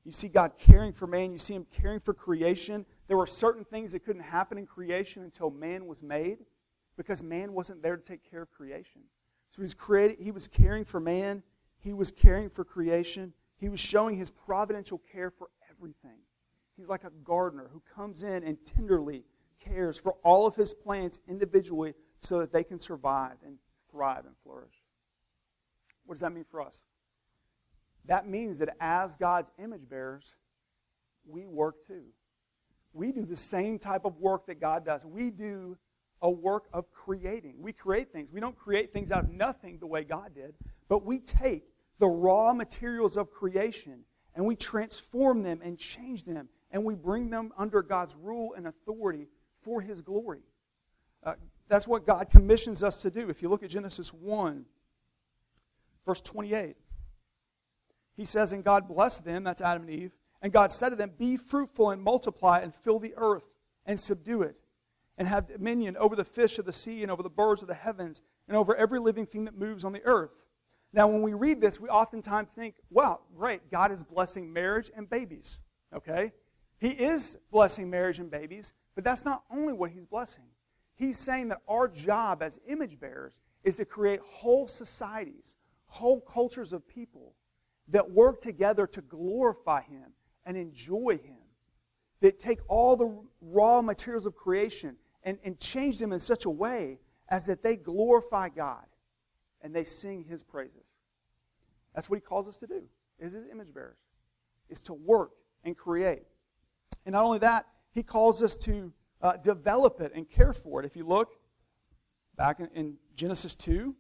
You 0.04 0.12
see 0.12 0.28
God 0.28 0.54
caring 0.58 0.92
for 0.92 1.08
man, 1.08 1.32
you 1.32 1.38
see 1.38 1.54
him 1.54 1.66
caring 1.72 2.00
for 2.00 2.14
creation. 2.14 2.86
There 3.08 3.18
were 3.18 3.26
certain 3.26 3.64
things 3.64 3.94
that 3.94 4.04
couldn't 4.04 4.24
happen 4.24 4.58
in 4.58 4.66
creation 4.66 5.24
until 5.24 5.50
man 5.50 5.88
was 5.88 6.04
made 6.04 6.40
because 6.98 7.24
man 7.24 7.54
wasn't 7.54 7.82
there 7.82 7.96
to 7.96 8.04
take 8.04 8.30
care 8.30 8.42
of 8.42 8.52
creation. 8.52 9.02
So 9.50 9.58
he 9.58 9.62
was, 9.62 9.74
created, 9.74 10.18
he 10.20 10.32
was 10.32 10.48
caring 10.48 10.84
for 10.84 11.00
man, 11.00 11.44
he 11.80 11.94
was 11.94 12.12
caring 12.12 12.50
for 12.50 12.66
creation, 12.66 13.34
he 13.58 13.70
was 13.70 13.80
showing 13.80 14.18
his 14.18 14.30
providential 14.30 15.02
care 15.12 15.30
for 15.30 15.48
everything. 15.70 16.20
He's 16.76 16.90
like 16.90 17.04
a 17.04 17.12
gardener 17.24 17.70
who 17.72 17.82
comes 17.96 18.24
in 18.24 18.44
and 18.44 18.58
tenderly 18.66 19.24
cares 19.64 20.00
for 20.00 20.16
all 20.24 20.48
of 20.48 20.56
his 20.56 20.74
plants 20.74 21.20
individually 21.28 21.94
so 22.20 22.40
that 22.40 22.52
they 22.52 22.64
can 22.64 22.80
survive 22.80 23.38
and 23.46 23.58
thrive 23.94 24.26
and 24.26 24.36
flourish. 24.44 24.74
What 26.06 26.16
does 26.16 26.22
that 26.22 26.34
mean 26.34 26.46
for 26.50 26.62
us? 26.62 26.82
That 28.06 28.28
means 28.28 28.58
that 28.58 28.76
as 28.82 29.16
God's 29.16 29.52
image 29.58 29.88
bearers, 29.88 30.36
we 31.26 31.46
work 31.46 31.76
too. 31.88 32.04
We 32.92 33.12
do 33.12 33.26
the 33.26 33.36
same 33.36 33.80
type 33.80 34.04
of 34.04 34.18
work 34.18 34.48
that 34.48 34.60
God 34.60 34.86
does. 34.86 35.06
We 35.06 35.30
do 35.30 35.78
a 36.22 36.30
work 36.30 36.66
of 36.74 36.92
creating. 36.92 37.56
We 37.60 37.72
create 37.72 38.12
things. 38.12 38.34
We 38.34 38.40
don't 38.40 38.58
create 38.58 38.92
things 38.92 39.12
out 39.12 39.26
of 39.26 39.30
nothing 39.30 39.78
the 39.80 39.88
way 39.88 40.04
God 40.04 40.34
did, 40.36 40.56
but 40.90 41.06
we 41.06 41.20
take 41.20 41.64
the 42.00 42.08
raw 42.08 42.54
materials 42.54 43.18
of 43.18 43.32
creation 43.32 44.04
and 44.36 44.46
we 44.46 44.56
transform 44.56 45.44
them 45.44 45.62
and 45.64 45.78
change 45.78 46.24
them 46.26 46.50
and 46.72 46.84
we 46.84 46.96
bring 46.96 47.30
them 47.30 47.52
under 47.58 47.82
God's 47.82 48.16
rule 48.16 48.54
and 48.58 48.68
authority 48.68 49.28
for 49.62 49.82
His 49.82 50.02
glory. 50.02 50.42
Uh, 51.24 51.36
that's 51.68 51.88
what 51.88 52.06
God 52.06 52.30
commissions 52.30 52.84
us 52.84 53.02
to 53.02 53.12
do. 53.12 53.30
If 53.30 53.42
you 53.42 53.50
look 53.50 53.64
at 53.64 53.70
Genesis 53.70 54.14
1, 54.14 54.66
verse 56.06 56.22
28, 56.22 56.76
He 58.16 58.26
says, 58.26 58.52
And 58.52 58.64
God 58.64 58.88
blessed 58.88 59.26
them, 59.26 59.44
that's 59.44 59.62
Adam 59.62 59.84
and 59.84 59.92
Eve, 59.92 60.18
and 60.42 60.52
God 60.52 60.72
said 60.72 60.90
to 60.90 60.96
them, 60.96 61.12
Be 61.18 61.38
fruitful 61.38 61.90
and 61.90 62.02
multiply 62.02 62.60
and 62.60 62.76
fill 62.76 63.00
the 63.00 63.14
earth 63.16 63.50
and 63.86 64.00
subdue 64.00 64.42
it, 64.42 64.60
and 65.18 65.28
have 65.28 65.48
dominion 65.48 65.98
over 65.98 66.16
the 66.16 66.26
fish 66.26 66.60
of 66.60 66.66
the 66.66 66.74
sea 66.74 67.02
and 67.02 67.12
over 67.12 67.24
the 67.24 67.30
birds 67.30 67.62
of 67.62 67.68
the 67.68 67.74
heavens 67.74 68.22
and 68.48 68.58
over 68.58 68.76
every 68.76 69.00
living 69.00 69.26
thing 69.26 69.46
that 69.46 69.58
moves 69.58 69.86
on 69.86 69.94
the 69.94 70.04
earth. 70.04 70.46
Now, 70.92 71.08
when 71.08 71.22
we 71.24 71.34
read 71.34 71.60
this, 71.60 71.80
we 71.80 71.90
oftentimes 71.90 72.52
think, 72.52 72.76
wow, 72.92 73.22
great, 73.36 73.72
God 73.72 73.92
is 73.92 74.04
blessing 74.04 74.54
marriage 74.54 74.92
and 74.96 75.10
babies. 75.10 75.60
Okay? 75.94 76.32
He 76.78 76.90
is 76.90 77.38
blessing 77.52 77.90
marriage 77.90 78.20
and 78.20 78.30
babies, 78.30 78.74
but 78.94 79.04
that's 79.04 79.26
not 79.26 79.44
only 79.50 79.74
what 79.74 79.92
he's 79.92 80.06
blessing. 80.06 80.44
He's 80.96 81.18
saying 81.18 81.50
that 81.50 81.62
our 81.68 81.88
job 81.88 82.44
as 82.44 82.60
image 82.68 83.00
bearers 83.00 83.40
is 83.64 83.78
to 83.78 83.86
create 83.86 84.20
whole 84.22 84.68
societies, 84.68 85.56
whole 85.86 86.22
cultures 86.22 86.74
of 86.74 86.88
people 86.88 87.34
that 87.90 88.12
work 88.12 88.40
together 88.42 88.88
to 88.88 89.02
glorify 89.02 89.82
him 89.82 90.14
and 90.46 90.58
enjoy 90.58 91.20
him. 91.24 91.38
That 92.22 92.40
take 92.40 92.60
all 92.70 92.96
the 92.96 93.14
raw 93.42 93.82
materials 93.82 94.26
of 94.26 94.36
creation 94.36 94.96
and, 95.24 95.38
and 95.44 95.60
change 95.60 96.00
them 96.00 96.14
in 96.14 96.20
such 96.20 96.46
a 96.46 96.50
way 96.50 97.00
as 97.28 97.46
that 97.48 97.64
they 97.64 97.76
glorify 97.76 98.50
God 98.50 98.86
and 99.62 99.76
they 99.76 99.84
sing 99.84 100.24
his 100.24 100.44
praises. 100.44 100.96
That's 101.94 102.10
what 102.10 102.18
he 102.18 102.22
calls 102.22 102.48
us 102.48 102.58
to 102.60 102.68
do, 102.68 102.84
is 103.20 103.34
his 103.34 103.46
image 103.46 103.74
bearers, 103.74 103.98
is 104.70 104.82
to 104.84 104.94
work 104.94 105.32
and 105.64 105.76
create. 105.76 106.24
And 107.06 107.14
not 107.14 107.24
only 107.24 107.40
that, 107.40 107.66
he 107.92 108.04
calls 108.04 108.42
us 108.42 108.56
to 108.58 108.94
uh, 109.24 109.38
develop 109.38 110.02
it 110.02 110.12
and 110.14 110.30
care 110.30 110.54
for 110.54 110.82
it. 110.82 110.86
If 110.86 110.96
you 110.96 111.06
look 111.06 111.32
back 112.36 112.60
in, 112.60 112.70
in 112.76 112.96
Genesis 113.16 113.56
2, 113.56 113.96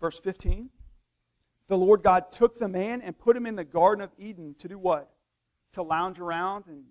verse 0.00 0.18
15, 0.18 0.70
the 1.68 1.76
Lord 1.76 2.02
God 2.02 2.30
took 2.30 2.58
the 2.58 2.68
man 2.68 3.02
and 3.02 3.16
put 3.16 3.36
him 3.36 3.46
in 3.46 3.54
the 3.54 3.64
Garden 3.64 4.02
of 4.02 4.10
Eden 4.18 4.54
to 4.58 4.68
do 4.68 4.78
what? 4.78 5.10
To 5.72 5.82
lounge 5.82 6.18
around 6.18 6.64
and 6.66 6.84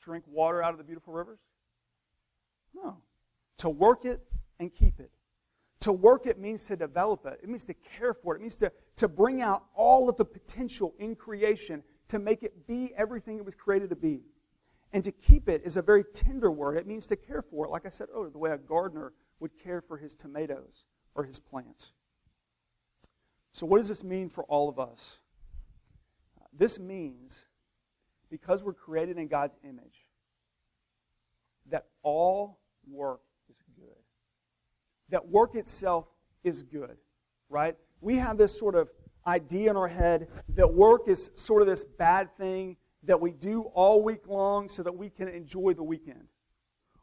drink 0.00 0.24
water 0.28 0.62
out 0.62 0.72
of 0.72 0.78
the 0.78 0.84
beautiful 0.84 1.14
rivers? 1.14 1.40
No. 2.74 2.98
To 3.58 3.70
work 3.70 4.04
it 4.04 4.20
and 4.60 4.72
keep 4.72 5.00
it. 5.00 5.10
To 5.80 5.92
work 5.92 6.26
it 6.26 6.38
means 6.38 6.66
to 6.66 6.76
develop 6.76 7.24
it. 7.26 7.40
It 7.42 7.48
means 7.48 7.64
to 7.64 7.74
care 7.74 8.14
for 8.14 8.34
it. 8.34 8.38
It 8.38 8.42
means 8.42 8.56
to, 8.56 8.72
to 8.96 9.08
bring 9.08 9.42
out 9.42 9.64
all 9.74 10.08
of 10.08 10.16
the 10.16 10.24
potential 10.24 10.94
in 10.98 11.14
creation 11.14 11.82
to 12.08 12.18
make 12.18 12.42
it 12.42 12.66
be 12.66 12.92
everything 12.96 13.38
it 13.38 13.44
was 13.44 13.54
created 13.54 13.90
to 13.90 13.96
be. 13.96 14.20
And 14.94 15.02
to 15.02 15.10
keep 15.10 15.48
it 15.48 15.62
is 15.64 15.76
a 15.76 15.82
very 15.82 16.04
tender 16.04 16.52
word. 16.52 16.76
It 16.76 16.86
means 16.86 17.08
to 17.08 17.16
care 17.16 17.42
for 17.42 17.66
it, 17.66 17.70
like 17.70 17.84
I 17.84 17.88
said 17.88 18.06
earlier, 18.14 18.30
the 18.30 18.38
way 18.38 18.52
a 18.52 18.56
gardener 18.56 19.12
would 19.40 19.58
care 19.58 19.80
for 19.80 19.98
his 19.98 20.14
tomatoes 20.14 20.84
or 21.16 21.24
his 21.24 21.40
plants. 21.40 21.92
So, 23.50 23.66
what 23.66 23.78
does 23.78 23.88
this 23.88 24.04
mean 24.04 24.28
for 24.28 24.44
all 24.44 24.68
of 24.68 24.78
us? 24.78 25.18
This 26.56 26.78
means, 26.78 27.46
because 28.30 28.62
we're 28.62 28.72
created 28.72 29.18
in 29.18 29.26
God's 29.26 29.56
image, 29.64 30.06
that 31.70 31.86
all 32.04 32.60
work 32.88 33.22
is 33.50 33.60
good. 33.74 33.96
That 35.08 35.26
work 35.26 35.56
itself 35.56 36.06
is 36.44 36.62
good, 36.62 36.98
right? 37.48 37.74
We 38.00 38.14
have 38.16 38.38
this 38.38 38.56
sort 38.56 38.76
of 38.76 38.92
idea 39.26 39.70
in 39.70 39.76
our 39.76 39.88
head 39.88 40.28
that 40.50 40.72
work 40.72 41.08
is 41.08 41.32
sort 41.34 41.62
of 41.62 41.68
this 41.68 41.82
bad 41.84 42.36
thing 42.36 42.76
that 43.06 43.20
we 43.20 43.32
do 43.32 43.62
all 43.74 44.02
week 44.02 44.26
long 44.28 44.68
so 44.68 44.82
that 44.82 44.96
we 44.96 45.10
can 45.10 45.28
enjoy 45.28 45.74
the 45.74 45.82
weekend. 45.82 46.28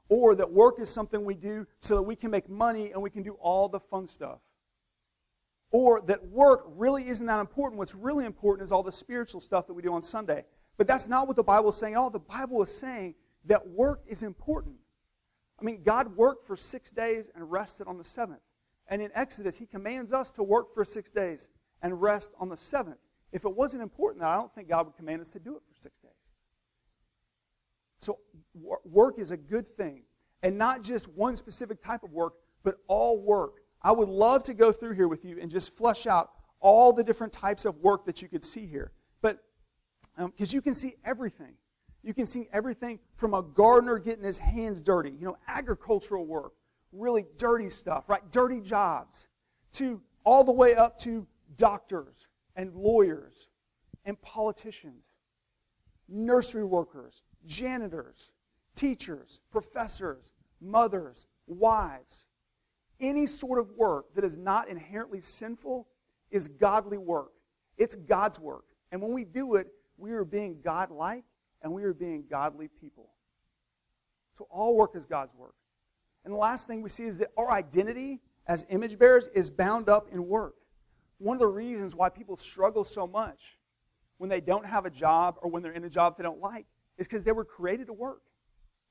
Or 0.10 0.36
that 0.36 0.51
work 0.51 0.79
is 0.79 0.89
something 0.89 1.24
we 1.24 1.36
do 1.36 1.65
so 1.79 1.96
that 1.96 2.03
we 2.03 2.15
can 2.15 2.31
make 2.31 2.50
money 2.50 2.91
and 2.91 3.01
we 3.01 3.10
can 3.10 3.24
do 3.24 3.34
all 3.34 3.70
the 3.70 3.79
fun 3.79 4.08
stuff. 4.08 4.39
Or 5.72 6.01
that 6.01 6.25
work 6.27 6.65
really 6.67 7.08
isn't 7.08 7.25
that 7.25 7.39
important. 7.39 7.79
What's 7.79 7.96
really 7.96 8.25
important 8.25 8.65
is 8.65 8.72
all 8.72 8.84
the 8.84 8.91
spiritual 8.91 9.39
stuff 9.39 9.67
that 9.67 9.74
we 9.74 9.81
do 9.81 9.93
on 9.93 10.01
Sunday. 10.01 10.43
But 10.77 10.88
that's 10.88 11.08
not 11.08 11.27
what 11.27 11.38
the 11.38 11.43
Bible 11.43 11.70
is 11.70 11.77
saying 11.77 11.93
at 11.93 11.98
all. 11.98 12.10
The 12.10 12.20
Bible 12.20 12.62
is 12.62 12.75
saying 12.75 13.15
that 13.46 13.65
work 13.70 14.01
is 14.05 14.24
important. 14.24 14.75
I 15.60 15.63
mean, 15.63 15.84
God 15.84 16.15
worked 16.17 16.43
for 16.43 16.58
six 16.58 16.91
days 16.91 17.29
and 17.34 17.50
rested 17.50 17.88
on 17.88 17.98
the 17.98 18.03
seventh. 18.03 18.41
And 18.88 19.01
in 19.01 19.12
Exodus, 19.15 19.55
He 19.55 19.65
commands 19.65 20.12
us 20.12 20.31
to 20.31 20.43
work 20.43 20.74
for 20.74 20.84
six 20.84 21.10
days 21.10 21.50
and 21.81 22.01
rest 22.01 22.34
on 22.39 22.50
the 22.50 22.58
seventh. 22.58 22.98
If 23.31 23.45
it 23.45 23.55
wasn't 23.55 23.83
important, 23.83 24.23
I 24.23 24.35
don't 24.35 24.53
think 24.53 24.67
God 24.67 24.88
would 24.88 24.95
command 24.95 25.21
us 25.21 25.31
to 25.31 25.39
do 25.39 25.55
it 25.55 25.61
for 25.67 25.79
six 25.79 25.97
days. 26.00 26.11
So, 28.00 28.19
work 28.83 29.19
is 29.19 29.31
a 29.31 29.38
good 29.38 29.67
thing. 29.67 30.03
And 30.43 30.57
not 30.57 30.83
just 30.83 31.07
one 31.07 31.35
specific 31.35 31.79
type 31.79 32.03
of 32.03 32.11
work, 32.11 32.33
but 32.63 32.77
all 32.88 33.19
work. 33.19 33.61
I 33.81 33.91
would 33.91 34.09
love 34.09 34.43
to 34.43 34.53
go 34.53 34.71
through 34.71 34.95
here 34.95 35.07
with 35.07 35.23
you 35.23 35.39
and 35.39 35.50
just 35.51 35.71
flush 35.71 36.07
out 36.07 36.31
all 36.59 36.93
the 36.93 37.03
different 37.03 37.31
types 37.31 37.65
of 37.65 37.77
work 37.77 38.05
that 38.05 38.21
you 38.21 38.27
could 38.27 38.43
see 38.43 38.65
here. 38.65 38.91
But, 39.21 39.43
because 40.17 40.51
um, 40.51 40.55
you 40.55 40.61
can 40.61 40.73
see 40.73 40.95
everything. 41.05 41.53
You 42.03 42.13
can 42.13 42.25
see 42.25 42.47
everything 42.51 43.00
from 43.15 43.35
a 43.35 43.43
gardener 43.43 44.00
getting 44.00 44.23
his 44.23 44.39
hands 44.39 44.81
dirty, 44.81 45.11
you 45.11 45.25
know, 45.25 45.38
agricultural 45.47 46.25
work, 46.25 46.53
really 46.91 47.25
dirty 47.38 47.69
stuff, 47.69 48.09
right? 48.09 48.21
Dirty 48.31 48.59
jobs, 48.59 49.27
to 49.73 50.01
all 50.23 50.43
the 50.43 50.51
way 50.51 50.75
up 50.75 50.97
to 51.00 51.27
doctors 51.55 52.30
and 52.55 52.75
lawyers 52.75 53.48
and 54.05 54.22
politicians, 54.22 55.05
nursery 56.08 56.63
workers, 56.63 57.24
janitors, 57.46 58.29
teachers, 58.75 59.39
professors, 59.51 60.31
mothers, 60.60 61.27
wives. 61.48 62.25
Any 63.00 63.25
sort 63.25 63.60
of 63.60 63.72
work 63.72 64.13
that 64.15 64.24
is 64.24 64.38
not 64.38 64.67
inherently 64.70 65.22
sinful 65.22 65.88
is 66.29 66.48
godly 66.48 66.98
work. 66.98 67.31
It's 67.77 67.96
God's 67.96 68.39
work. 68.39 68.65
And 68.91 69.01
when 69.01 69.13
we 69.13 69.24
do 69.24 69.55
it, 69.55 69.67
we 69.98 70.12
are 70.12 70.25
being 70.25 70.60
God-like 70.63 71.24
and 71.62 71.72
we 71.74 71.84
are 71.84 71.93
being 71.93 72.25
godly 72.29 72.67
people. 72.67 73.10
So 74.38 74.48
all 74.50 74.75
work 74.75 74.96
is 74.96 75.05
God's 75.05 75.34
work. 75.36 75.55
And 76.24 76.34
the 76.34 76.38
last 76.38 76.67
thing 76.67 76.81
we 76.81 76.89
see 76.89 77.05
is 77.05 77.17
that 77.20 77.29
our 77.38 77.51
identity 77.51 78.22
as 78.48 78.65
image 78.70 78.98
bearers 78.98 79.29
is 79.29 79.50
bound 79.50 79.89
up 79.89 80.08
in 80.12 80.27
work 80.27 80.55
one 81.21 81.35
of 81.35 81.39
the 81.39 81.47
reasons 81.47 81.95
why 81.95 82.09
people 82.09 82.35
struggle 82.35 82.83
so 82.83 83.05
much 83.05 83.57
when 84.17 84.29
they 84.29 84.41
don't 84.41 84.65
have 84.65 84.85
a 84.85 84.89
job 84.89 85.37
or 85.41 85.49
when 85.49 85.61
they're 85.61 85.71
in 85.71 85.83
a 85.83 85.89
job 85.89 86.17
they 86.17 86.23
don't 86.23 86.39
like 86.39 86.65
is 86.97 87.07
because 87.07 87.23
they 87.23 87.31
were 87.31 87.45
created 87.45 87.87
to 87.87 87.93
work. 87.93 88.21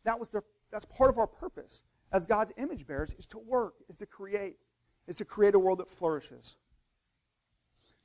That 0.05 0.19
was 0.19 0.29
their, 0.29 0.45
that's 0.71 0.85
part 0.85 1.11
of 1.11 1.19
our 1.19 1.27
purpose 1.27 1.83
as 2.13 2.27
God's 2.27 2.53
image 2.57 2.87
bearers 2.87 3.15
is 3.19 3.27
to 3.29 3.39
work, 3.39 3.75
is 3.89 3.97
to 3.99 4.07
create, 4.07 4.57
is 5.07 5.17
to 5.17 5.25
create 5.25 5.55
a 5.55 5.59
world 5.59 5.79
that 5.79 5.89
flourishes. 5.89 6.57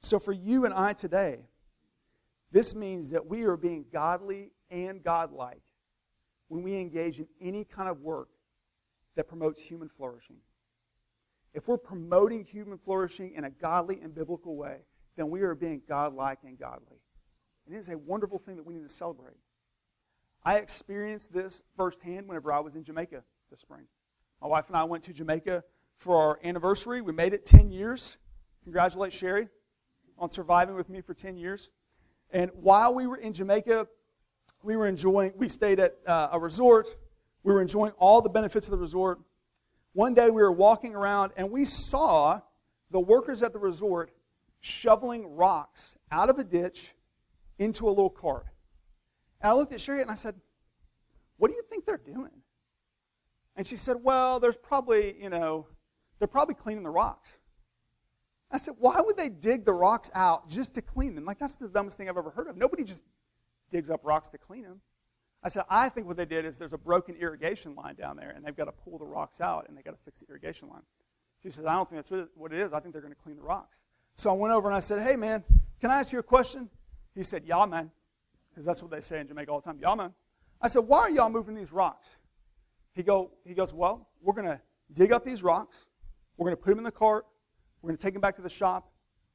So 0.01 0.20
for 0.20 0.34
you 0.34 0.65
and 0.65 0.74
I 0.74 0.94
today, 0.94 1.39
this 2.51 2.75
means 2.75 3.10
that 3.12 3.25
we 3.25 3.44
are 3.44 3.58
being 3.58 3.86
godly 3.91 4.51
and 4.70 5.03
godlike 5.03 5.62
when 6.48 6.63
we 6.63 6.75
engage 6.75 7.20
in 7.20 7.27
any 7.41 7.63
kind 7.63 7.89
of 7.89 8.01
work 8.01 8.29
that 9.15 9.27
promotes 9.27 9.62
human 9.62 9.89
flourishing 9.89 10.38
if 11.56 11.70
we're 11.70 11.78
promoting 11.78 12.44
human 12.44 12.78
flourishing 12.78 13.34
in 13.34 13.46
a 13.46 13.50
godly 13.50 14.02
and 14.02 14.14
biblical 14.14 14.58
way, 14.58 14.80
then 15.16 15.30
we 15.30 15.42
are 15.42 15.56
being 15.56 15.82
godlike 15.88 16.40
and 16.44 16.60
godly. 16.60 17.00
And 17.66 17.76
it 17.76 17.80
is 17.80 17.90
a 17.90 17.98
wonderful 17.98 18.38
thing 18.38 18.58
that 18.58 18.66
we 18.66 18.74
need 18.74 18.84
to 18.84 18.90
celebrate. 18.90 19.38
I 20.44 20.58
experienced 20.58 21.34
this 21.34 21.64
firsthand 21.78 22.28
whenever 22.28 22.52
I 22.52 22.60
was 22.60 22.76
in 22.76 22.84
Jamaica 22.84 23.24
this 23.50 23.62
spring. 23.62 23.86
My 24.42 24.48
wife 24.48 24.68
and 24.68 24.76
I 24.76 24.84
went 24.84 25.04
to 25.06 25.14
Jamaica 25.14 25.64
for 25.96 26.18
our 26.18 26.40
anniversary. 26.44 27.02
We 27.02 27.14
made 27.14 27.34
it 27.34 27.46
10 27.46 27.72
years. 27.72 28.18
Congratulate 28.64 29.14
Sherry 29.14 29.48
on 30.20 30.30
surviving 30.30 30.76
with 30.76 30.90
me 30.90 31.00
for 31.00 31.14
10 31.14 31.38
years. 31.38 31.72
And 32.32 32.52
while 32.54 32.94
we 32.94 33.08
were 33.08 33.18
in 33.18 33.32
Jamaica, 33.32 33.88
we 34.62 34.76
were 34.76 34.88
enjoying, 34.88 35.32
we 35.38 35.48
stayed 35.48 35.80
at 35.80 35.96
uh, 36.06 36.30
a 36.34 36.40
resort. 36.40 36.96
We 37.44 37.54
were 37.54 37.62
enjoying 37.62 37.94
all 37.94 38.22
the 38.22 38.30
benefits 38.30 38.68
of 38.68 38.72
the 38.72 38.78
resort. 38.78 39.20
One 39.96 40.14
day 40.14 40.30
we 40.30 40.42
were 40.42 40.52
walking 40.52 40.94
around 40.94 41.32
and 41.38 41.50
we 41.50 41.64
saw 41.64 42.42
the 42.92 43.00
workers 43.00 43.42
at 43.42 43.54
the 43.54 43.60
resort 43.60 44.12
shoveling 44.60 45.38
rocks 45.38 45.96
out 46.12 46.30
of 46.30 46.38
a 46.38 46.44
ditch 46.44 46.94
into 47.60 47.88
a 47.88 47.90
little 47.90 48.10
cart. 48.10 48.46
And 49.40 49.50
I 49.52 49.54
looked 49.54 49.72
at 49.72 49.80
Sherry 49.80 50.02
and 50.02 50.12
I 50.12 50.16
said, 50.16 50.36
What 51.38 51.48
do 51.48 51.56
you 51.56 51.64
think 51.70 51.86
they're 51.86 51.98
doing? 51.98 52.42
And 53.56 53.66
she 53.66 53.78
said, 53.78 53.96
Well, 54.04 54.42
there's 54.42 54.58
probably, 54.58 55.16
you 55.18 55.30
know, 55.30 55.66
they're 56.20 56.28
probably 56.28 56.56
cleaning 56.56 56.84
the 56.84 56.90
rocks. 56.90 57.38
I 58.52 58.58
said, 58.58 58.74
Why 58.78 59.00
would 59.00 59.16
they 59.16 59.30
dig 59.30 59.64
the 59.64 59.74
rocks 59.74 60.12
out 60.14 60.50
just 60.50 60.75
to 60.75 60.82
clean 60.82 61.16
them? 61.16 61.24
Like, 61.24 61.40
that's 61.40 61.56
the 61.56 61.70
dumbest 61.70 61.96
thing 61.96 62.10
I've 62.10 62.18
ever 62.18 62.32
heard 62.32 62.48
of. 62.48 62.58
Nobody 62.58 62.84
just 62.84 63.06
digs 63.72 63.90
up 63.90 64.02
rocks 64.04 64.28
to 64.32 64.38
clean 64.38 64.64
them. 64.64 64.82
I 65.46 65.48
said, 65.48 65.64
I 65.70 65.90
think 65.90 66.08
what 66.08 66.18
they 66.18 66.25
did 66.25 66.44
is 66.44 66.58
there's 66.58 66.74
a 66.74 66.78
broken 66.78 67.16
irrigation 67.18 67.75
line 67.75 67.94
down 67.94 68.18
there, 68.18 68.32
and 68.32 68.44
they've 68.44 68.56
got 68.56 68.66
to 68.66 68.72
pull 68.72 68.98
the 68.98 69.06
rocks 69.06 69.40
out, 69.40 69.68
and 69.68 69.78
they've 69.78 69.84
got 69.84 69.92
to 69.92 70.04
fix 70.04 70.22
the 70.22 70.25
irrigation 70.28 70.70
line. 70.70 70.82
She 71.44 71.52
says, 71.52 71.66
I 71.66 71.74
don't 71.74 71.88
think 71.88 72.04
that's 72.04 72.28
what 72.34 72.52
it 72.52 72.60
is. 72.60 72.74
I 72.74 72.80
think 72.80 72.94
they're 72.94 73.02
going 73.04 73.14
to 73.14 73.22
clean 73.22 73.36
the 73.36 73.44
rocks. 73.44 73.80
So 74.16 74.32
I 74.32 74.34
went 74.34 74.56
over 74.56 74.68
and 74.68 74.75
I 74.75 74.80
said, 74.80 75.04
Hey, 75.04 75.16
man, 75.16 75.44
can 75.80 75.92
I 75.92 76.00
ask 76.00 76.12
you 76.12 76.18
a 76.18 76.24
question? 76.24 76.68
He 77.14 77.22
said, 77.22 77.44
Yeah, 77.46 77.64
man. 77.68 77.92
Because 78.50 78.66
that's 78.66 78.82
what 78.82 78.90
they 78.90 79.02
say 79.02 79.20
in 79.20 79.28
Jamaica 79.28 79.52
all 79.52 79.60
the 79.60 79.66
time. 79.66 79.78
Yeah, 79.80 79.94
man. 79.94 80.16
I 80.60 80.68
said, 80.68 80.80
Why 80.80 81.02
are 81.02 81.12
y'all 81.12 81.30
moving 81.30 81.54
these 81.54 81.72
rocks? 81.72 82.18
He, 82.96 83.04
go, 83.04 83.30
he 83.46 83.54
goes, 83.54 83.72
Well, 83.72 84.08
we're 84.24 84.34
going 84.34 84.48
to 84.48 84.60
dig 84.94 85.12
up 85.12 85.24
these 85.24 85.44
rocks. 85.44 85.86
We're 86.38 86.46
going 86.46 86.58
to 86.58 86.64
put 86.64 86.72
them 86.72 86.80
in 86.80 86.84
the 86.84 86.92
cart. 86.92 87.28
We're 87.84 87.90
going 87.90 87.98
to 87.98 88.02
take 88.02 88.14
them 88.14 88.22
back 88.22 88.34
to 88.36 88.42
the 88.42 88.50
shop. 88.50 88.90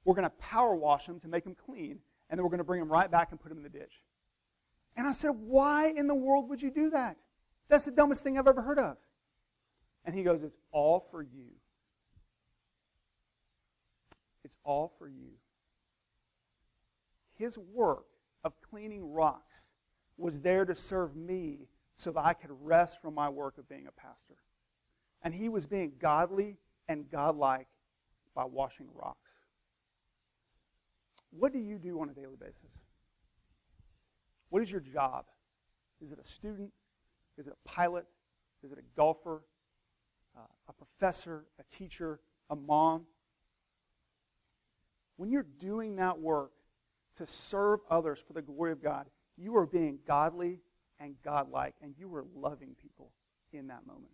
We're 0.05 0.15
going 0.15 0.25
to 0.25 0.31
power 0.31 0.75
wash 0.75 1.07
them 1.07 1.21
to 1.21 1.29
make 1.29 1.45
them 1.45 1.55
clean. 1.55 2.01
And 2.31 2.39
then 2.39 2.43
we're 2.43 2.51
going 2.51 2.59
to 2.59 2.65
bring 2.65 2.81
them 2.81 2.91
right 2.91 3.09
back 3.09 3.31
and 3.31 3.41
put 3.41 3.51
them 3.51 3.59
in 3.59 3.63
the 3.63 3.71
ditch. 3.71 4.03
And 4.97 5.07
I 5.07 5.13
said, 5.13 5.31
Why 5.31 5.93
in 5.97 6.07
the 6.07 6.15
world 6.15 6.49
would 6.49 6.63
you 6.63 6.71
do 6.71 6.91
that? 6.91 7.17
That's 7.69 7.85
the 7.85 7.93
dumbest 7.93 8.23
thing 8.23 8.39
I've 8.39 8.49
ever 8.49 8.63
heard 8.63 8.79
of. 8.79 8.97
And 10.05 10.15
he 10.15 10.23
goes, 10.23 10.43
It's 10.43 10.59
all 10.73 11.01
for 11.01 11.23
you. 11.23 11.53
It's 14.45 14.57
all 14.65 14.93
for 14.99 15.09
you. 15.09 15.33
His 17.37 17.57
work 17.57 18.07
of 18.45 18.61
cleaning 18.61 19.13
rocks 19.13 19.67
was 20.17 20.41
there 20.41 20.65
to 20.65 20.75
serve 20.75 21.17
me 21.17 21.69
so 21.95 22.11
that 22.13 22.25
I 22.25 22.33
could 22.33 22.51
rest 22.63 23.01
from 23.01 23.15
my 23.15 23.29
work 23.29 23.59
of 23.59 23.69
being 23.69 23.87
a 23.87 23.93
pastor. 23.93 24.37
And 25.23 25.35
he 25.35 25.49
was 25.49 25.67
being 25.67 25.93
godly 25.99 26.57
and 26.89 27.11
godlike 27.11 27.69
by 28.35 28.45
washing 28.45 28.89
rocks. 28.95 29.33
What 31.31 31.53
do 31.53 31.59
you 31.59 31.79
do 31.79 32.01
on 32.01 32.11
a 32.11 32.13
daily 32.13 32.37
basis? 32.39 32.73
What 34.51 34.63
is 34.63 34.71
your 34.71 34.81
job? 34.81 35.25
Is 36.01 36.13
it 36.13 36.19
a 36.19 36.25
student? 36.25 36.73
Is 37.39 37.47
it 37.47 37.55
a 37.55 37.69
pilot? 37.69 38.07
Is 38.63 38.73
it 38.73 38.79
a 38.79 38.83
golfer? 38.97 39.43
Uh, 40.37 40.43
a 40.69 40.73
professor? 40.73 41.47
A 41.59 41.63
teacher? 41.65 42.21
A 42.51 42.57
mom? 42.57 43.07
When 45.17 45.31
you're 45.31 45.47
doing 45.59 45.97
that 45.97 46.19
work 46.19 46.53
to 47.15 47.27
serve 47.27 47.81
others 47.91 48.23
for 48.27 48.33
the 48.33 48.43
glory 48.43 48.73
of 48.73 48.83
God, 48.83 49.07
you 49.37 49.57
are 49.57 49.67
being 49.67 49.99
godly 50.07 50.61
and 50.99 51.15
godlike, 51.25 51.75
and 51.83 51.95
you 51.99 52.15
are 52.15 52.25
loving 52.35 52.75
people 52.81 53.11
in 53.53 53.69
that 53.69 53.87
moment. 53.87 54.13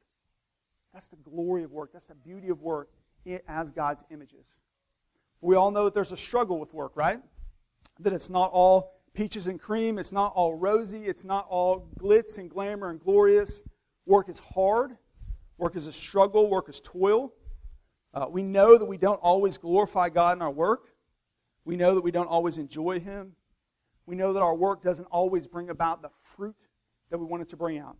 That's 0.92 1.08
the 1.08 1.16
glory 1.16 1.62
of 1.62 1.72
work. 1.72 1.92
That's 1.92 2.06
the 2.06 2.14
beauty 2.14 2.48
of 2.48 2.62
work 2.62 2.90
as 3.48 3.72
God's 3.72 4.04
images. 4.10 4.56
We 5.40 5.56
all 5.56 5.70
know 5.70 5.84
that 5.84 5.94
there's 5.94 6.12
a 6.12 6.16
struggle 6.16 6.58
with 6.58 6.72
work, 6.72 6.92
right? 6.96 7.20
That 8.00 8.12
it's 8.12 8.30
not 8.30 8.50
all 8.52 8.95
peaches 9.16 9.48
and 9.48 9.58
cream, 9.58 9.98
it's 9.98 10.12
not 10.12 10.32
all 10.34 10.54
rosy, 10.54 11.06
it's 11.06 11.24
not 11.24 11.46
all 11.48 11.88
glitz 11.98 12.38
and 12.38 12.50
glamour 12.50 12.90
and 12.90 13.00
glorious. 13.00 13.62
Work 14.04 14.28
is 14.28 14.38
hard, 14.38 14.96
work 15.58 15.74
is 15.74 15.86
a 15.86 15.92
struggle, 15.92 16.48
work 16.48 16.68
is 16.68 16.80
toil. 16.82 17.32
Uh, 18.14 18.26
we 18.30 18.42
know 18.42 18.78
that 18.78 18.84
we 18.84 18.98
don't 18.98 19.20
always 19.20 19.58
glorify 19.58 20.08
God 20.10 20.36
in 20.36 20.42
our 20.42 20.50
work. 20.50 20.94
We 21.64 21.76
know 21.76 21.94
that 21.94 22.02
we 22.02 22.10
don't 22.10 22.28
always 22.28 22.58
enjoy 22.58 23.00
Him. 23.00 23.32
We 24.04 24.14
know 24.14 24.32
that 24.32 24.42
our 24.42 24.54
work 24.54 24.82
doesn't 24.82 25.06
always 25.06 25.46
bring 25.46 25.70
about 25.70 26.02
the 26.02 26.10
fruit 26.20 26.56
that 27.10 27.18
we 27.18 27.24
want 27.24 27.42
it 27.42 27.48
to 27.48 27.56
bring 27.56 27.78
out. 27.78 27.96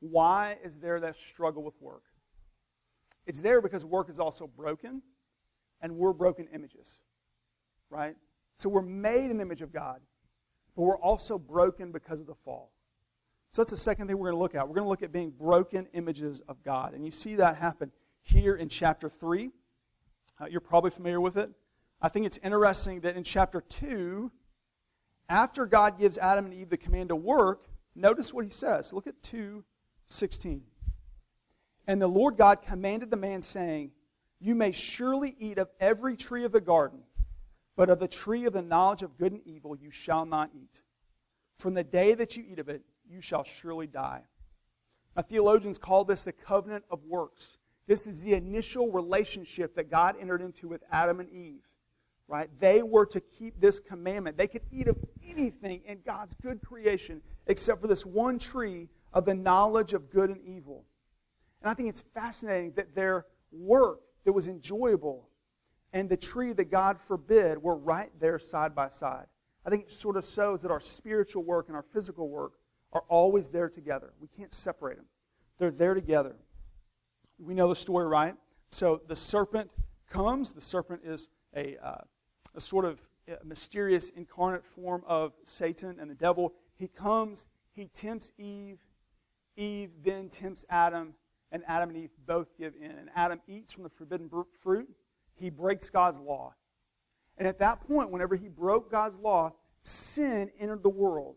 Why 0.00 0.58
is 0.62 0.78
there 0.78 1.00
that 1.00 1.16
struggle 1.16 1.62
with 1.62 1.80
work? 1.80 2.02
It's 3.26 3.40
there 3.40 3.62
because 3.62 3.84
work 3.84 4.10
is 4.10 4.18
also 4.18 4.46
broken, 4.46 5.02
and 5.80 5.96
we're 5.96 6.12
broken 6.12 6.48
images, 6.52 7.00
right? 7.88 8.16
So 8.60 8.68
we're 8.68 8.82
made 8.82 9.30
in 9.30 9.38
the 9.38 9.42
image 9.42 9.62
of 9.62 9.72
God, 9.72 10.00
but 10.76 10.82
we're 10.82 10.98
also 10.98 11.38
broken 11.38 11.92
because 11.92 12.20
of 12.20 12.26
the 12.26 12.34
fall. 12.34 12.72
So 13.48 13.62
that's 13.62 13.70
the 13.70 13.76
second 13.78 14.06
thing 14.06 14.18
we're 14.18 14.30
going 14.30 14.36
to 14.36 14.42
look 14.42 14.54
at. 14.54 14.68
We're 14.68 14.74
going 14.74 14.84
to 14.84 14.90
look 14.90 15.02
at 15.02 15.12
being 15.12 15.30
broken 15.30 15.88
images 15.94 16.42
of 16.46 16.62
God. 16.62 16.92
And 16.92 17.02
you 17.02 17.10
see 17.10 17.36
that 17.36 17.56
happen 17.56 17.90
here 18.20 18.54
in 18.54 18.68
chapter 18.68 19.08
3. 19.08 19.50
Uh, 20.38 20.44
you're 20.50 20.60
probably 20.60 20.90
familiar 20.90 21.22
with 21.22 21.38
it. 21.38 21.50
I 22.02 22.10
think 22.10 22.26
it's 22.26 22.38
interesting 22.42 23.00
that 23.00 23.16
in 23.16 23.24
chapter 23.24 23.62
2, 23.62 24.30
after 25.30 25.64
God 25.64 25.98
gives 25.98 26.18
Adam 26.18 26.44
and 26.44 26.52
Eve 26.52 26.68
the 26.68 26.76
command 26.76 27.08
to 27.08 27.16
work, 27.16 27.66
notice 27.94 28.34
what 28.34 28.44
he 28.44 28.50
says. 28.50 28.92
Look 28.92 29.06
at 29.06 29.22
2 29.22 29.64
16. 30.06 30.64
And 31.86 32.02
the 32.02 32.08
Lord 32.08 32.36
God 32.36 32.60
commanded 32.60 33.10
the 33.10 33.16
man, 33.16 33.40
saying, 33.40 33.92
You 34.38 34.54
may 34.54 34.72
surely 34.72 35.34
eat 35.38 35.56
of 35.56 35.70
every 35.80 36.14
tree 36.14 36.44
of 36.44 36.52
the 36.52 36.60
garden, 36.60 37.00
but 37.76 37.90
of 37.90 37.98
the 37.98 38.08
tree 38.08 38.44
of 38.44 38.52
the 38.52 38.62
knowledge 38.62 39.02
of 39.02 39.16
good 39.16 39.32
and 39.32 39.40
evil 39.46 39.76
you 39.76 39.90
shall 39.90 40.26
not 40.26 40.50
eat. 40.54 40.82
From 41.58 41.74
the 41.74 41.84
day 41.84 42.14
that 42.14 42.36
you 42.36 42.44
eat 42.46 42.58
of 42.58 42.68
it, 42.68 42.82
you 43.08 43.20
shall 43.20 43.44
surely 43.44 43.86
die. 43.86 44.22
Now, 45.16 45.22
theologians 45.22 45.78
call 45.78 46.04
this 46.04 46.24
the 46.24 46.32
covenant 46.32 46.84
of 46.90 47.04
works. 47.04 47.58
This 47.86 48.06
is 48.06 48.22
the 48.22 48.34
initial 48.34 48.90
relationship 48.90 49.74
that 49.74 49.90
God 49.90 50.16
entered 50.20 50.42
into 50.42 50.68
with 50.68 50.82
Adam 50.90 51.20
and 51.20 51.28
Eve 51.30 51.62
right? 52.30 52.48
They 52.60 52.82
were 52.82 53.06
to 53.06 53.20
keep 53.20 53.60
this 53.60 53.80
commandment. 53.80 54.38
They 54.38 54.46
could 54.46 54.62
eat 54.70 54.86
of 54.86 54.96
anything 55.28 55.82
in 55.84 55.98
God's 56.06 56.34
good 56.34 56.62
creation 56.62 57.20
except 57.48 57.80
for 57.80 57.88
this 57.88 58.06
one 58.06 58.38
tree 58.38 58.88
of 59.12 59.24
the 59.24 59.34
knowledge 59.34 59.92
of 59.94 60.10
good 60.10 60.30
and 60.30 60.40
evil. 60.42 60.84
And 61.60 61.68
I 61.68 61.74
think 61.74 61.88
it's 61.88 62.04
fascinating 62.14 62.72
that 62.76 62.94
their 62.94 63.26
work 63.50 63.98
that 64.24 64.32
was 64.32 64.46
enjoyable 64.46 65.28
and 65.92 66.08
the 66.08 66.16
tree 66.16 66.52
that 66.52 66.70
God 66.70 67.00
forbid 67.00 67.62
were 67.62 67.76
right 67.76 68.10
there 68.20 68.38
side 68.38 68.74
by 68.74 68.88
side. 68.88 69.26
I 69.64 69.70
think 69.70 69.84
it 69.84 69.92
sort 69.92 70.16
of 70.16 70.24
shows 70.24 70.62
that 70.62 70.70
our 70.70 70.80
spiritual 70.80 71.42
work 71.42 71.68
and 71.68 71.76
our 71.76 71.82
physical 71.82 72.28
work 72.28 72.52
are 72.92 73.04
always 73.08 73.48
there 73.48 73.68
together. 73.68 74.12
We 74.20 74.28
can't 74.28 74.54
separate 74.54 74.96
them, 74.96 75.06
they're 75.58 75.70
there 75.70 75.94
together. 75.94 76.36
We 77.38 77.54
know 77.54 77.68
the 77.68 77.76
story, 77.76 78.06
right? 78.06 78.34
So 78.68 79.00
the 79.08 79.16
serpent 79.16 79.70
comes, 80.08 80.52
the 80.52 80.60
serpent 80.60 81.02
is 81.04 81.30
a. 81.56 81.76
Uh, 81.82 82.02
a 82.54 82.60
sort 82.60 82.84
of 82.84 83.00
uh, 83.30 83.34
mysterious 83.44 84.10
incarnate 84.10 84.64
form 84.64 85.02
of 85.06 85.32
Satan 85.44 85.98
and 86.00 86.10
the 86.10 86.14
devil. 86.14 86.54
He 86.74 86.88
comes, 86.88 87.46
he 87.72 87.86
tempts 87.86 88.32
Eve, 88.38 88.80
Eve 89.56 89.90
then 90.02 90.28
tempts 90.28 90.64
Adam, 90.70 91.14
and 91.52 91.62
Adam 91.66 91.90
and 91.90 91.98
Eve 91.98 92.10
both 92.26 92.56
give 92.56 92.74
in. 92.80 92.90
And 92.90 93.08
Adam 93.14 93.40
eats 93.46 93.72
from 93.72 93.82
the 93.82 93.88
forbidden 93.88 94.30
fruit. 94.58 94.88
He 95.40 95.50
breaks 95.50 95.88
God's 95.88 96.20
law. 96.20 96.54
And 97.38 97.48
at 97.48 97.58
that 97.60 97.80
point, 97.80 98.10
whenever 98.10 98.36
he 98.36 98.48
broke 98.48 98.90
God's 98.90 99.18
law, 99.18 99.54
sin 99.82 100.50
entered 100.60 100.82
the 100.82 100.90
world. 100.90 101.36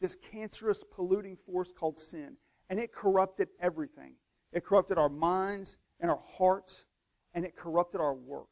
This 0.00 0.16
cancerous, 0.16 0.82
polluting 0.82 1.36
force 1.36 1.70
called 1.70 1.98
sin. 1.98 2.36
And 2.70 2.80
it 2.80 2.92
corrupted 2.92 3.48
everything. 3.60 4.14
It 4.52 4.64
corrupted 4.64 4.96
our 4.96 5.10
minds 5.10 5.76
and 6.00 6.10
our 6.10 6.20
hearts, 6.38 6.86
and 7.34 7.44
it 7.44 7.54
corrupted 7.54 8.00
our 8.00 8.14
work. 8.14 8.48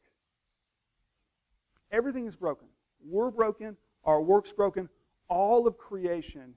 Everything 1.91 2.27
is 2.27 2.37
broken. 2.37 2.69
We're 3.05 3.31
broken. 3.31 3.77
Our 4.05 4.21
work's 4.21 4.53
broken. 4.53 4.89
All 5.29 5.67
of 5.67 5.79
creation 5.79 6.55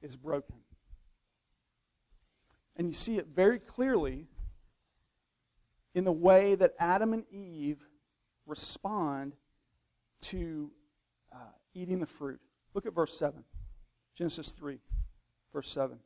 is 0.00 0.14
broken. 0.14 0.56
And 2.76 2.86
you 2.86 2.92
see 2.92 3.18
it 3.18 3.26
very 3.34 3.58
clearly 3.58 4.28
in 5.94 6.04
the 6.04 6.12
way 6.12 6.54
that 6.54 6.74
Adam 6.78 7.12
and 7.12 7.24
Eve 7.30 7.84
respond 8.46 9.34
to 10.20 10.70
uh, 11.32 11.36
eating 11.74 12.00
the 12.00 12.06
fruit. 12.06 12.40
Look 12.74 12.86
at 12.86 12.94
verse 12.94 13.16
7. 13.18 13.44
Genesis 14.14 14.50
3, 14.52 14.78
verse 15.52 15.68
7. 15.70 15.98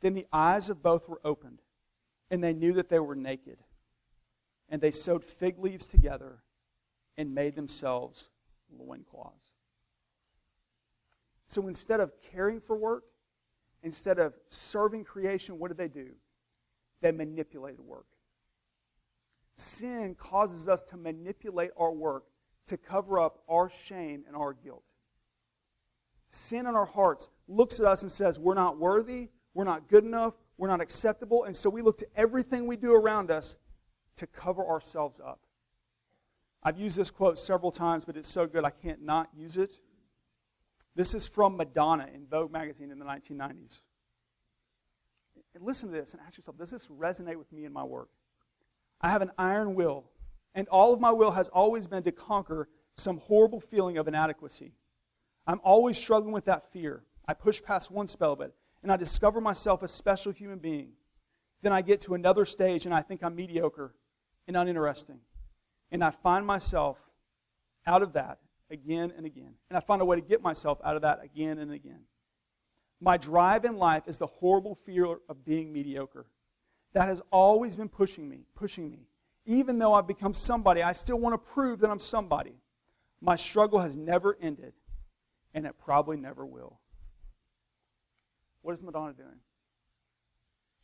Then 0.00 0.14
the 0.14 0.26
eyes 0.32 0.70
of 0.70 0.82
both 0.82 1.08
were 1.08 1.20
opened, 1.24 1.60
and 2.30 2.42
they 2.42 2.52
knew 2.52 2.72
that 2.74 2.88
they 2.88 2.98
were 2.98 3.14
naked. 3.14 3.58
And 4.68 4.80
they 4.80 4.90
sewed 4.90 5.24
fig 5.24 5.58
leaves 5.58 5.86
together 5.86 6.42
and 7.16 7.34
made 7.34 7.56
themselves 7.56 8.30
loincloths. 8.72 9.46
So 11.44 11.66
instead 11.66 12.00
of 12.00 12.12
caring 12.32 12.60
for 12.60 12.76
work, 12.76 13.04
instead 13.82 14.18
of 14.18 14.34
serving 14.46 15.04
creation, 15.04 15.58
what 15.58 15.68
did 15.68 15.76
they 15.76 15.88
do? 15.88 16.10
They 17.00 17.10
manipulated 17.10 17.80
work. 17.80 18.06
Sin 19.60 20.14
causes 20.14 20.68
us 20.68 20.82
to 20.84 20.96
manipulate 20.96 21.70
our 21.76 21.92
work 21.92 22.24
to 22.66 22.78
cover 22.78 23.20
up 23.20 23.42
our 23.48 23.68
shame 23.68 24.24
and 24.26 24.34
our 24.34 24.54
guilt. 24.54 24.84
Sin 26.30 26.66
in 26.66 26.74
our 26.74 26.86
hearts 26.86 27.28
looks 27.46 27.78
at 27.78 27.84
us 27.86 28.02
and 28.02 28.10
says, 28.10 28.38
We're 28.38 28.54
not 28.54 28.78
worthy, 28.78 29.28
we're 29.52 29.64
not 29.64 29.88
good 29.88 30.04
enough, 30.04 30.34
we're 30.56 30.68
not 30.68 30.80
acceptable, 30.80 31.44
and 31.44 31.54
so 31.54 31.68
we 31.68 31.82
look 31.82 31.98
to 31.98 32.06
everything 32.16 32.66
we 32.66 32.76
do 32.76 32.94
around 32.94 33.30
us 33.30 33.56
to 34.16 34.26
cover 34.26 34.66
ourselves 34.66 35.20
up. 35.20 35.40
I've 36.62 36.78
used 36.78 36.96
this 36.96 37.10
quote 37.10 37.38
several 37.38 37.70
times, 37.70 38.06
but 38.06 38.16
it's 38.16 38.28
so 38.28 38.46
good 38.46 38.64
I 38.64 38.70
can't 38.70 39.02
not 39.02 39.28
use 39.36 39.56
it. 39.56 39.78
This 40.94 41.14
is 41.14 41.28
from 41.28 41.56
Madonna 41.56 42.08
in 42.14 42.26
Vogue 42.26 42.50
magazine 42.52 42.90
in 42.90 42.98
the 42.98 43.04
1990s. 43.04 43.82
And 45.54 45.64
listen 45.64 45.90
to 45.90 45.94
this 45.94 46.14
and 46.14 46.22
ask 46.26 46.38
yourself 46.38 46.56
does 46.56 46.70
this 46.70 46.88
resonate 46.88 47.36
with 47.36 47.52
me 47.52 47.64
in 47.66 47.72
my 47.72 47.84
work? 47.84 48.08
I 49.00 49.10
have 49.10 49.22
an 49.22 49.30
iron 49.38 49.74
will, 49.74 50.04
and 50.54 50.68
all 50.68 50.92
of 50.92 51.00
my 51.00 51.12
will 51.12 51.30
has 51.32 51.48
always 51.48 51.86
been 51.86 52.02
to 52.02 52.12
conquer 52.12 52.68
some 52.96 53.18
horrible 53.18 53.60
feeling 53.60 53.96
of 53.98 54.08
inadequacy. 54.08 54.74
I'm 55.46 55.60
always 55.64 55.96
struggling 55.96 56.32
with 56.32 56.44
that 56.44 56.70
fear. 56.70 57.04
I 57.26 57.34
push 57.34 57.62
past 57.62 57.90
one 57.90 58.08
spell 58.08 58.32
of 58.32 58.40
it, 58.40 58.52
and 58.82 58.92
I 58.92 58.96
discover 58.96 59.40
myself 59.40 59.82
a 59.82 59.88
special 59.88 60.32
human 60.32 60.58
being. 60.58 60.92
Then 61.62 61.72
I 61.72 61.82
get 61.82 62.00
to 62.02 62.14
another 62.14 62.44
stage, 62.44 62.84
and 62.84 62.94
I 62.94 63.02
think 63.02 63.22
I'm 63.22 63.34
mediocre 63.34 63.94
and 64.46 64.56
uninteresting. 64.56 65.20
And 65.90 66.04
I 66.04 66.10
find 66.10 66.46
myself 66.46 66.98
out 67.86 68.02
of 68.02 68.12
that 68.14 68.38
again 68.70 69.12
and 69.16 69.26
again. 69.26 69.54
And 69.68 69.76
I 69.76 69.80
find 69.80 70.00
a 70.00 70.04
way 70.04 70.16
to 70.16 70.22
get 70.22 70.42
myself 70.42 70.78
out 70.84 70.96
of 70.96 71.02
that 71.02 71.20
again 71.22 71.58
and 71.58 71.72
again. 71.72 72.00
My 73.00 73.16
drive 73.16 73.64
in 73.64 73.76
life 73.76 74.04
is 74.06 74.18
the 74.18 74.26
horrible 74.26 74.74
fear 74.74 75.16
of 75.28 75.44
being 75.44 75.72
mediocre. 75.72 76.26
That 76.92 77.08
has 77.08 77.22
always 77.30 77.76
been 77.76 77.88
pushing 77.88 78.28
me, 78.28 78.46
pushing 78.54 78.90
me. 78.90 79.06
Even 79.46 79.78
though 79.78 79.94
I've 79.94 80.06
become 80.06 80.34
somebody, 80.34 80.82
I 80.82 80.92
still 80.92 81.18
want 81.18 81.34
to 81.34 81.38
prove 81.52 81.80
that 81.80 81.90
I'm 81.90 81.98
somebody. 81.98 82.54
My 83.20 83.36
struggle 83.36 83.78
has 83.78 83.96
never 83.96 84.36
ended, 84.40 84.72
and 85.54 85.66
it 85.66 85.76
probably 85.78 86.16
never 86.16 86.44
will. 86.44 86.80
What 88.62 88.72
is 88.72 88.82
Madonna 88.82 89.12
doing? 89.12 89.40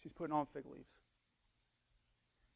She's 0.03 0.12
putting 0.12 0.35
on 0.35 0.47
fig 0.47 0.64
leaves. 0.66 0.99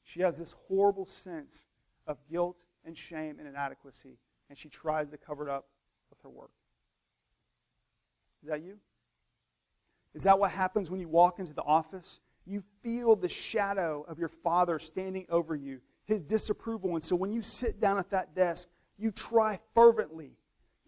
She 0.02 0.20
has 0.22 0.38
this 0.38 0.52
horrible 0.68 1.06
sense 1.06 1.64
of 2.06 2.18
guilt 2.30 2.64
and 2.84 2.96
shame 2.96 3.38
and 3.38 3.46
inadequacy, 3.46 4.18
and 4.48 4.58
she 4.58 4.68
tries 4.68 5.10
to 5.10 5.16
cover 5.16 5.48
it 5.48 5.50
up 5.50 5.66
with 6.08 6.20
her 6.22 6.28
work. 6.28 6.50
Is 8.42 8.48
that 8.48 8.62
you? 8.62 8.78
Is 10.14 10.24
that 10.24 10.38
what 10.38 10.50
happens 10.50 10.90
when 10.90 11.00
you 11.00 11.08
walk 11.08 11.38
into 11.38 11.52
the 11.52 11.62
office? 11.62 12.20
You 12.46 12.62
feel 12.82 13.16
the 13.16 13.28
shadow 13.28 14.04
of 14.08 14.18
your 14.18 14.28
father 14.28 14.78
standing 14.78 15.26
over 15.28 15.54
you, 15.54 15.80
his 16.04 16.22
disapproval. 16.22 16.94
And 16.94 17.04
so 17.04 17.14
when 17.16 17.32
you 17.32 17.42
sit 17.42 17.80
down 17.80 17.98
at 17.98 18.10
that 18.10 18.34
desk, 18.34 18.68
you 18.98 19.10
try 19.10 19.58
fervently 19.74 20.32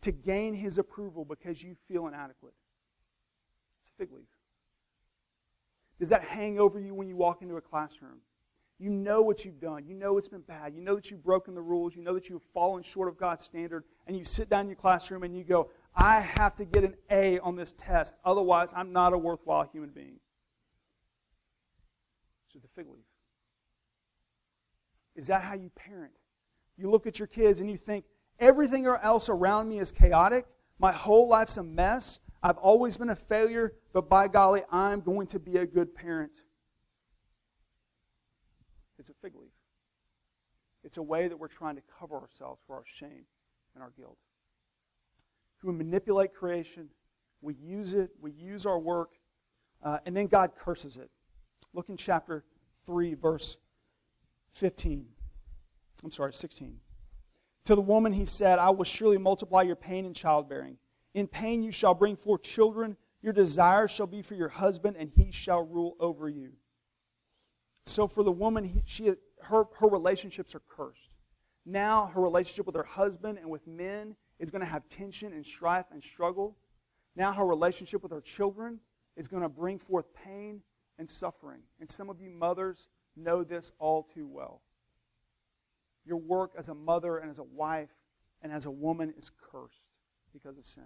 to 0.00 0.12
gain 0.12 0.54
his 0.54 0.78
approval 0.78 1.24
because 1.24 1.62
you 1.62 1.74
feel 1.88 2.06
inadequate. 2.08 2.54
It's 3.80 3.90
a 3.90 3.92
fig 3.94 4.12
leaf. 4.12 4.26
Does 5.98 6.08
that 6.08 6.24
hang 6.24 6.58
over 6.58 6.80
you 6.80 6.94
when 6.94 7.08
you 7.08 7.16
walk 7.16 7.42
into 7.42 7.56
a 7.56 7.60
classroom? 7.60 8.18
You 8.78 8.90
know 8.90 9.22
what 9.22 9.44
you've 9.44 9.60
done. 9.60 9.86
You 9.86 9.94
know 9.94 10.18
it's 10.18 10.26
been 10.26 10.40
bad. 10.40 10.74
You 10.74 10.80
know 10.80 10.96
that 10.96 11.08
you've 11.08 11.22
broken 11.22 11.54
the 11.54 11.62
rules. 11.62 11.94
You 11.94 12.02
know 12.02 12.14
that 12.14 12.28
you've 12.28 12.42
fallen 12.42 12.82
short 12.82 13.08
of 13.08 13.16
God's 13.16 13.44
standard. 13.44 13.84
And 14.08 14.16
you 14.16 14.24
sit 14.24 14.50
down 14.50 14.62
in 14.62 14.66
your 14.66 14.76
classroom 14.76 15.22
and 15.22 15.36
you 15.36 15.44
go, 15.44 15.70
I 15.94 16.18
have 16.18 16.56
to 16.56 16.64
get 16.64 16.82
an 16.82 16.96
A 17.10 17.38
on 17.38 17.54
this 17.54 17.74
test. 17.74 18.18
Otherwise, 18.24 18.72
I'm 18.74 18.92
not 18.92 19.12
a 19.12 19.18
worthwhile 19.18 19.68
human 19.72 19.90
being. 19.90 20.18
So 22.52 22.58
the 22.58 22.68
fig 22.68 22.86
leaf. 22.88 23.04
Is 25.16 25.26
that 25.28 25.42
how 25.42 25.54
you 25.54 25.70
parent? 25.70 26.12
You 26.76 26.90
look 26.90 27.06
at 27.06 27.18
your 27.18 27.28
kids 27.28 27.60
and 27.60 27.70
you 27.70 27.76
think, 27.76 28.04
everything 28.38 28.86
else 28.86 29.28
around 29.28 29.68
me 29.68 29.78
is 29.78 29.92
chaotic. 29.92 30.46
My 30.78 30.92
whole 30.92 31.28
life's 31.28 31.56
a 31.56 31.62
mess. 31.62 32.20
I've 32.42 32.58
always 32.58 32.96
been 32.96 33.10
a 33.10 33.16
failure, 33.16 33.74
but 33.92 34.08
by 34.08 34.28
golly, 34.28 34.62
I'm 34.70 35.00
going 35.00 35.28
to 35.28 35.38
be 35.38 35.56
a 35.58 35.66
good 35.66 35.94
parent. 35.94 36.36
It's 38.98 39.08
a 39.08 39.14
fig 39.14 39.34
leaf. 39.34 39.52
It's 40.84 40.96
a 40.96 41.02
way 41.02 41.28
that 41.28 41.38
we're 41.38 41.48
trying 41.48 41.76
to 41.76 41.82
cover 41.98 42.16
ourselves 42.16 42.62
for 42.66 42.74
our 42.76 42.84
shame 42.84 43.24
and 43.74 43.82
our 43.82 43.92
guilt. 43.96 44.18
We 45.62 45.72
manipulate 45.72 46.34
creation, 46.34 46.88
we 47.40 47.54
use 47.54 47.94
it, 47.94 48.10
we 48.20 48.32
use 48.32 48.66
our 48.66 48.80
work, 48.80 49.12
uh, 49.84 49.98
and 50.04 50.16
then 50.16 50.26
God 50.26 50.50
curses 50.58 50.96
it. 50.96 51.08
Look 51.74 51.88
in 51.88 51.96
chapter 51.96 52.44
3, 52.87 53.14
verse 53.14 53.56
15. 54.52 55.06
I'm 56.04 56.11
sorry, 56.11 56.32
16. 56.32 56.78
To 57.66 57.74
the 57.74 57.80
woman 57.80 58.12
he 58.12 58.24
said, 58.24 58.58
I 58.58 58.70
will 58.70 58.85
surely 58.85 59.18
multiply 59.18 59.62
your 59.62 59.76
pain 59.76 60.04
in 60.04 60.14
childbearing. 60.14 60.78
In 61.14 61.26
pain 61.26 61.62
you 61.62 61.72
shall 61.72 61.94
bring 61.94 62.16
forth 62.16 62.42
children. 62.42 62.96
Your 63.22 63.32
desire 63.32 63.87
shall 63.87 64.06
be 64.06 64.20
for 64.20 64.35
your 64.35 64.48
husband, 64.48 64.96
and 64.98 65.11
he 65.14 65.30
shall 65.30 65.64
rule 65.64 65.96
over 66.00 66.28
you. 66.28 66.52
So 67.87 68.08
for 68.08 68.24
the 68.24 68.32
woman, 68.32 68.64
he, 68.64 68.82
she, 68.85 69.14
her, 69.42 69.64
her 69.78 69.88
relationships 69.88 70.54
are 70.54 70.62
cursed. 70.68 71.14
Now 71.64 72.06
her 72.14 72.20
relationship 72.20 72.66
with 72.66 72.74
her 72.74 72.82
husband 72.82 73.38
and 73.38 73.48
with 73.48 73.66
men 73.66 74.16
is 74.38 74.50
going 74.50 74.61
to 74.61 74.66
have 74.66 74.87
tension 74.88 75.32
and 75.32 75.46
strife 75.46 75.87
and 75.92 76.02
struggle. 76.02 76.56
Now 77.14 77.32
her 77.32 77.46
relationship 77.46 78.02
with 78.02 78.11
her 78.11 78.20
children 78.20 78.80
is 79.16 79.28
going 79.28 79.42
to 79.42 79.48
bring 79.48 79.78
forth 79.78 80.06
pain 80.14 80.62
and 81.02 81.10
suffering. 81.10 81.62
And 81.80 81.90
some 81.90 82.08
of 82.08 82.20
you 82.20 82.30
mothers 82.30 82.88
know 83.16 83.42
this 83.42 83.72
all 83.80 84.04
too 84.04 84.24
well. 84.24 84.62
Your 86.06 86.16
work 86.16 86.52
as 86.56 86.68
a 86.68 86.74
mother 86.76 87.18
and 87.18 87.28
as 87.28 87.40
a 87.40 87.42
wife 87.42 87.90
and 88.40 88.52
as 88.52 88.66
a 88.66 88.70
woman 88.70 89.12
is 89.18 89.28
cursed 89.50 89.88
because 90.32 90.56
of 90.58 90.64
sin. 90.64 90.84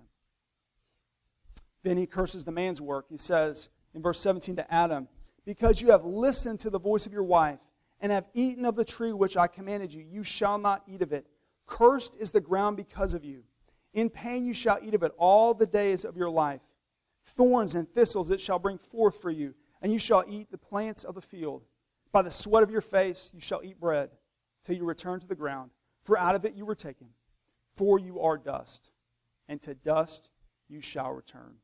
Then 1.82 1.98
he 1.98 2.06
curses 2.06 2.46
the 2.46 2.50
man's 2.50 2.80
work. 2.80 3.04
He 3.10 3.18
says 3.18 3.68
in 3.94 4.00
verse 4.00 4.18
17 4.18 4.56
to 4.56 4.74
Adam, 4.74 5.06
Because 5.44 5.82
you 5.82 5.90
have 5.90 6.06
listened 6.06 6.60
to 6.60 6.70
the 6.70 6.80
voice 6.80 7.04
of 7.04 7.12
your 7.12 7.22
wife 7.22 7.60
and 8.00 8.10
have 8.10 8.24
eaten 8.32 8.64
of 8.64 8.74
the 8.74 8.86
tree 8.86 9.12
which 9.12 9.36
I 9.36 9.48
commanded 9.48 9.92
you, 9.92 10.02
you 10.02 10.24
shall 10.24 10.56
not 10.56 10.82
eat 10.88 11.02
of 11.02 11.12
it. 11.12 11.26
Cursed 11.66 12.16
is 12.18 12.30
the 12.30 12.40
ground 12.40 12.78
because 12.78 13.12
of 13.12 13.22
you. 13.22 13.42
In 13.92 14.08
pain 14.08 14.46
you 14.46 14.54
shall 14.54 14.78
eat 14.82 14.94
of 14.94 15.02
it 15.02 15.12
all 15.18 15.52
the 15.52 15.66
days 15.66 16.06
of 16.06 16.16
your 16.16 16.30
life. 16.30 16.62
Thorns 17.22 17.74
and 17.74 17.86
thistles 17.86 18.30
it 18.30 18.40
shall 18.40 18.58
bring 18.58 18.78
forth 18.78 19.20
for 19.20 19.30
you, 19.30 19.54
and 19.86 19.92
you 19.92 20.00
shall 20.00 20.24
eat 20.26 20.50
the 20.50 20.58
plants 20.58 21.04
of 21.04 21.14
the 21.14 21.20
field. 21.20 21.62
By 22.10 22.22
the 22.22 22.30
sweat 22.32 22.64
of 22.64 22.72
your 22.72 22.80
face 22.80 23.30
you 23.32 23.40
shall 23.40 23.60
eat 23.62 23.78
bread 23.78 24.10
till 24.64 24.74
you 24.74 24.84
return 24.84 25.20
to 25.20 25.28
the 25.28 25.36
ground, 25.36 25.70
for 26.02 26.18
out 26.18 26.34
of 26.34 26.44
it 26.44 26.56
you 26.56 26.66
were 26.66 26.74
taken. 26.74 27.06
For 27.76 27.96
you 28.00 28.18
are 28.18 28.36
dust, 28.36 28.90
and 29.48 29.62
to 29.62 29.74
dust 29.74 30.32
you 30.68 30.80
shall 30.80 31.12
return. 31.12 31.58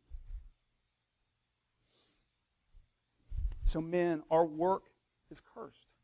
So, 3.64 3.80
men, 3.80 4.22
our 4.30 4.46
work 4.46 4.84
is 5.28 5.40
cursed. 5.40 5.96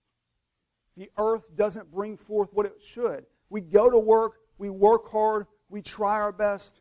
The 0.96 1.12
earth 1.18 1.54
doesn't 1.54 1.88
bring 1.92 2.16
forth 2.16 2.52
what 2.52 2.66
it 2.66 2.82
should. 2.82 3.26
We 3.48 3.60
go 3.60 3.88
to 3.88 3.98
work, 4.00 4.38
we 4.58 4.70
work 4.70 5.08
hard, 5.08 5.46
we 5.68 5.82
try 5.82 6.14
our 6.14 6.32
best, 6.32 6.80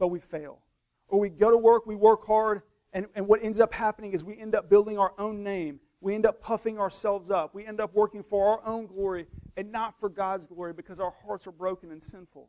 but 0.00 0.08
we 0.08 0.18
fail. 0.18 0.62
Or 1.06 1.20
we 1.20 1.28
go 1.28 1.48
to 1.48 1.56
work, 1.56 1.86
we 1.86 1.94
work 1.94 2.26
hard, 2.26 2.62
and, 2.92 3.06
and 3.14 3.26
what 3.28 3.42
ends 3.42 3.60
up 3.60 3.74
happening 3.74 4.12
is 4.12 4.24
we 4.24 4.38
end 4.38 4.54
up 4.54 4.70
building 4.70 4.98
our 4.98 5.12
own 5.18 5.42
name. 5.42 5.80
We 6.00 6.14
end 6.14 6.26
up 6.26 6.40
puffing 6.40 6.78
ourselves 6.78 7.30
up. 7.30 7.54
We 7.54 7.66
end 7.66 7.80
up 7.80 7.94
working 7.94 8.22
for 8.22 8.48
our 8.48 8.66
own 8.66 8.86
glory 8.86 9.26
and 9.56 9.70
not 9.72 9.98
for 9.98 10.08
God's 10.08 10.46
glory 10.46 10.72
because 10.72 11.00
our 11.00 11.10
hearts 11.10 11.46
are 11.46 11.52
broken 11.52 11.90
and 11.90 12.02
sinful. 12.02 12.48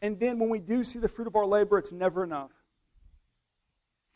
And 0.00 0.18
then 0.18 0.38
when 0.38 0.48
we 0.48 0.58
do 0.58 0.82
see 0.82 0.98
the 0.98 1.08
fruit 1.08 1.26
of 1.26 1.36
our 1.36 1.46
labor, 1.46 1.78
it's 1.78 1.92
never 1.92 2.24
enough. 2.24 2.50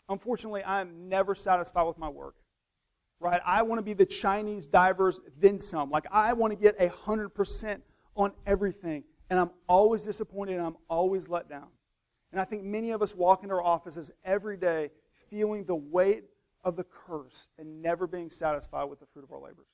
Unfortunately, 0.09 0.63
I 0.63 0.81
am 0.81 1.09
never 1.09 1.35
satisfied 1.35 1.85
with 1.85 1.99
my 1.99 2.09
work. 2.09 2.35
Right? 3.21 3.41
I 3.45 3.63
want 3.63 3.79
to 3.81 3.83
be 3.83 3.95
the 3.95 4.07
Chinese 4.07 4.67
divers, 4.67 5.21
then 5.39 5.59
some. 5.59 5.91
Like, 5.91 6.07
I 6.11 6.33
want 6.35 6.53
to 6.53 6.59
get 6.59 6.77
a 6.81 6.89
100% 6.89 7.81
on 8.15 8.33
everything. 8.47 9.05
And 9.29 9.39
I'm 9.39 9.51
always 9.69 10.05
disappointed 10.05 10.57
and 10.57 10.67
I'm 10.67 10.77
always 10.89 11.29
let 11.29 11.49
down. 11.49 11.69
And 12.33 12.41
I 12.41 12.45
think 12.45 12.63
many 12.63 12.91
of 12.93 13.03
us 13.03 13.15
walk 13.15 13.43
into 13.43 13.55
our 13.55 13.63
offices 13.63 14.11
every 14.25 14.57
day 14.57 14.91
feeling 15.29 15.65
the 15.65 15.75
weight 15.75 16.25
of 16.65 16.77
the 16.77 16.85
curse 16.85 17.49
and 17.59 17.83
never 17.83 18.07
being 18.07 18.31
satisfied 18.31 18.85
with 18.85 19.01
the 19.01 19.07
fruit 19.07 19.25
of 19.25 19.33
our 19.33 19.41
labors. 19.41 19.67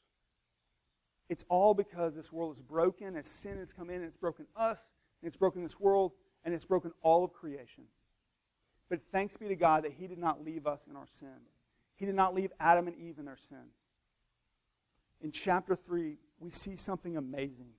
It's 1.28 1.44
all 1.48 1.74
because 1.74 2.14
this 2.14 2.32
world 2.32 2.54
is 2.54 2.60
broken, 2.60 3.16
as 3.16 3.26
sin 3.26 3.58
has 3.58 3.72
come 3.72 3.88
in, 3.88 3.96
and 3.96 4.04
it's 4.04 4.16
broken 4.16 4.46
us, 4.54 4.90
and 5.22 5.26
it's 5.26 5.36
broken 5.36 5.62
this 5.62 5.80
world, 5.80 6.12
and 6.44 6.54
it's 6.54 6.66
broken 6.66 6.92
all 7.02 7.24
of 7.24 7.32
creation. 7.32 7.84
But 8.90 9.00
thanks 9.10 9.36
be 9.36 9.48
to 9.48 9.56
God 9.56 9.84
that 9.84 9.92
He 9.92 10.06
did 10.06 10.18
not 10.18 10.44
leave 10.44 10.66
us 10.66 10.86
in 10.88 10.96
our 10.96 11.06
sin. 11.08 11.40
He 11.96 12.04
did 12.04 12.14
not 12.14 12.34
leave 12.34 12.52
Adam 12.60 12.86
and 12.88 12.96
Eve 12.96 13.18
in 13.18 13.24
their 13.24 13.36
sin. 13.36 13.70
In 15.22 15.32
chapter 15.32 15.74
3, 15.74 16.18
we 16.38 16.50
see 16.50 16.76
something 16.76 17.16
amazing. 17.16 17.70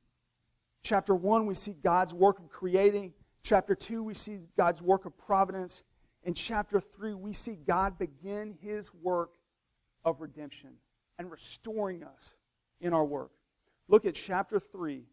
Chapter 0.82 1.14
1, 1.14 1.46
we 1.46 1.54
see 1.54 1.74
God's 1.74 2.14
work 2.14 2.40
of 2.40 2.50
creating. 2.50 3.14
Chapter 3.44 3.76
2, 3.76 4.02
we 4.02 4.16
see 4.16 4.40
God's 4.58 4.82
work 4.82 5.06
of 5.06 5.16
providence. 5.18 5.84
In 6.26 6.34
chapter 6.34 6.80
3, 6.80 7.14
we 7.14 7.34
see 7.34 7.56
God 7.56 8.00
begin 8.00 8.58
his 8.60 8.92
work 8.94 9.36
of 10.04 10.22
redemption 10.22 10.72
and 11.20 11.32
restoring 11.32 12.04
us 12.04 12.34
in 12.82 12.94
our 12.94 13.06
work. 13.06 13.32
Look 13.88 14.06
at 14.06 14.16
chapter 14.16 14.60
3, 14.60 15.04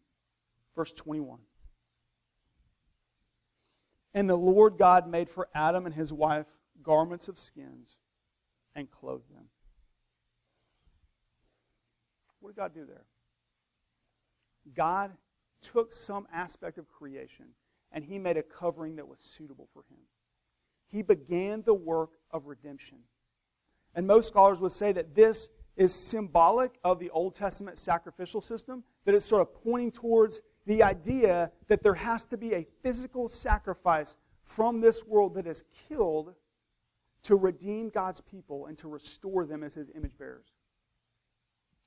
verse 0.75 0.91
21. 0.91 1.37
And 4.15 4.27
the 4.27 4.35
Lord 4.35 4.77
God 4.77 5.07
made 5.07 5.29
for 5.29 5.47
Adam 5.53 5.85
and 5.85 5.93
his 5.93 6.11
wife 6.11 6.47
garments 6.81 7.27
of 7.27 7.37
skins 7.37 7.97
and 8.75 8.89
clothed 8.89 9.29
them. 9.29 9.45
What 12.39 12.49
did 12.49 12.57
God 12.57 12.73
do 12.73 12.85
there? 12.85 13.05
God 14.75 15.11
took 15.61 15.93
some 15.93 16.27
aspect 16.33 16.79
of 16.79 16.89
creation 16.89 17.49
and 17.91 18.03
he 18.03 18.17
made 18.17 18.37
a 18.37 18.43
covering 18.43 18.95
that 18.95 19.07
was 19.07 19.19
suitable 19.21 19.69
for 19.73 19.83
him. 19.89 19.99
He 20.93 21.01
began 21.01 21.63
the 21.63 21.73
work 21.73 22.11
of 22.29 22.45
redemption. 22.45 22.99
And 23.95 24.05
most 24.05 24.27
scholars 24.27 24.61
would 24.61 24.71
say 24.71 24.91
that 24.91 25.15
this 25.15 25.49
is 25.75 25.91
symbolic 25.91 26.77
of 26.83 26.99
the 26.99 27.09
Old 27.09 27.33
Testament 27.33 27.79
sacrificial 27.79 28.41
system, 28.41 28.83
that 29.05 29.15
it's 29.15 29.25
sort 29.25 29.41
of 29.41 29.51
pointing 29.63 29.91
towards 29.91 30.41
the 30.67 30.83
idea 30.83 31.51
that 31.67 31.81
there 31.81 31.95
has 31.95 32.27
to 32.27 32.37
be 32.37 32.53
a 32.53 32.67
physical 32.83 33.27
sacrifice 33.27 34.17
from 34.43 34.81
this 34.81 35.03
world 35.03 35.33
that 35.33 35.47
is 35.47 35.63
killed 35.89 36.35
to 37.23 37.35
redeem 37.37 37.89
God's 37.89 38.21
people 38.21 38.67
and 38.67 38.77
to 38.77 38.87
restore 38.87 39.47
them 39.47 39.63
as 39.63 39.73
his 39.73 39.89
image 39.95 40.15
bearers. 40.15 40.53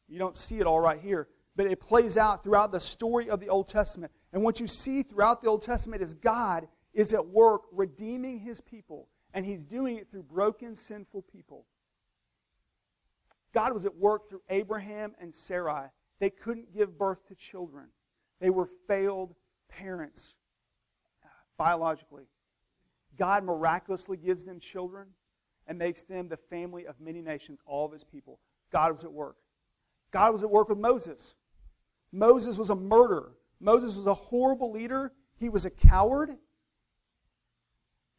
You 0.09 0.19
don't 0.19 0.35
see 0.35 0.59
it 0.59 0.67
all 0.67 0.81
right 0.81 1.01
here, 1.01 1.29
but 1.55 1.67
it 1.67 1.79
plays 1.79 2.17
out 2.17 2.43
throughout 2.43 2.73
the 2.73 2.81
story 2.81 3.31
of 3.31 3.39
the 3.39 3.51
Old 3.51 3.69
Testament. 3.69 4.11
And 4.33 4.43
what 4.43 4.59
you 4.59 4.67
see 4.67 5.05
throughout 5.05 5.43
the 5.43 5.49
Old 5.49 5.63
Testament 5.63 6.03
is 6.03 6.13
God 6.13 6.67
is 6.97 7.13
at 7.13 7.29
work 7.29 7.65
redeeming 7.71 8.39
his 8.39 8.61
people, 8.63 9.07
and 9.35 9.45
he's 9.45 9.67
doing 9.67 9.99
it 9.99 10.11
through 10.11 10.23
broken, 10.23 10.75
sinful 10.75 11.23
people. 11.23 11.67
God 13.53 13.75
was 13.75 13.85
at 13.85 13.95
work 13.95 14.27
through 14.29 14.41
Abraham 14.49 15.15
and 15.21 15.33
Sarai. 15.33 15.89
They 16.21 16.31
couldn't 16.31 16.75
give 16.75 16.99
birth 16.99 17.29
to 17.29 17.35
children, 17.35 17.89
they 18.41 18.51
were 18.51 18.67
failed 18.67 19.35
parents 19.69 20.35
uh, 21.23 21.29
biologically. 21.59 22.25
God 23.19 23.45
miraculously 23.45 24.17
gives 24.17 24.45
them 24.45 24.59
children 24.59 25.09
and 25.67 25.79
makes 25.79 26.03
them 26.03 26.29
the 26.29 26.37
family 26.37 26.87
of 26.87 27.01
many 27.01 27.21
nations, 27.21 27.61
all 27.67 27.85
of 27.87 27.93
his 27.93 28.05
people. 28.05 28.41
God 28.71 28.93
was 28.93 29.05
at 29.05 29.13
work. 29.13 29.37
God 30.11 30.33
was 30.33 30.43
at 30.43 30.51
work 30.51 30.69
with 30.69 30.79
Moses. 30.79 31.35
Moses 32.13 32.59
was 32.59 32.71
a 32.71 32.75
murderer. 32.75 33.33
Moses 33.61 33.97
was 33.97 34.07
a 34.07 34.15
horrible 34.15 34.71
leader. 34.71 35.13
He 35.37 35.49
was 35.49 35.65
a 35.65 35.71
coward. 35.71 36.37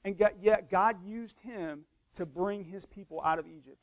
And 0.08 0.17
yet 0.41 0.72
God 0.72 1.04
used 1.04 1.38
him 1.39 1.84
to 2.15 2.26
bring 2.26 2.63
his 2.63 2.86
people 2.86 3.22
out 3.26 3.39
of 3.39 3.46
Egypt. 3.46 3.78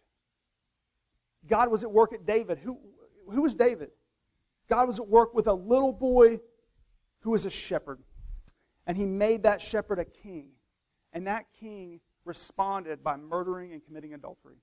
God 1.46 1.70
was 1.70 1.84
at 1.84 1.92
work 1.92 2.14
at 2.14 2.24
David. 2.24 2.56
Who, 2.56 2.78
who 3.28 3.42
was 3.42 3.54
David? 3.54 3.90
God 4.66 4.86
was 4.86 4.98
at 4.98 5.06
work 5.06 5.34
with 5.34 5.48
a 5.48 5.52
little 5.52 5.92
boy 5.92 6.40
who 7.20 7.32
was 7.32 7.44
a 7.44 7.50
shepherd. 7.50 7.98
And 8.86 8.96
he 8.96 9.04
made 9.04 9.42
that 9.42 9.60
shepherd 9.60 9.98
a 9.98 10.06
king. 10.06 10.52
And 11.12 11.26
that 11.26 11.44
king 11.60 12.00
responded 12.24 13.04
by 13.04 13.18
murdering 13.18 13.74
and 13.74 13.84
committing 13.84 14.14
adultery. 14.14 14.56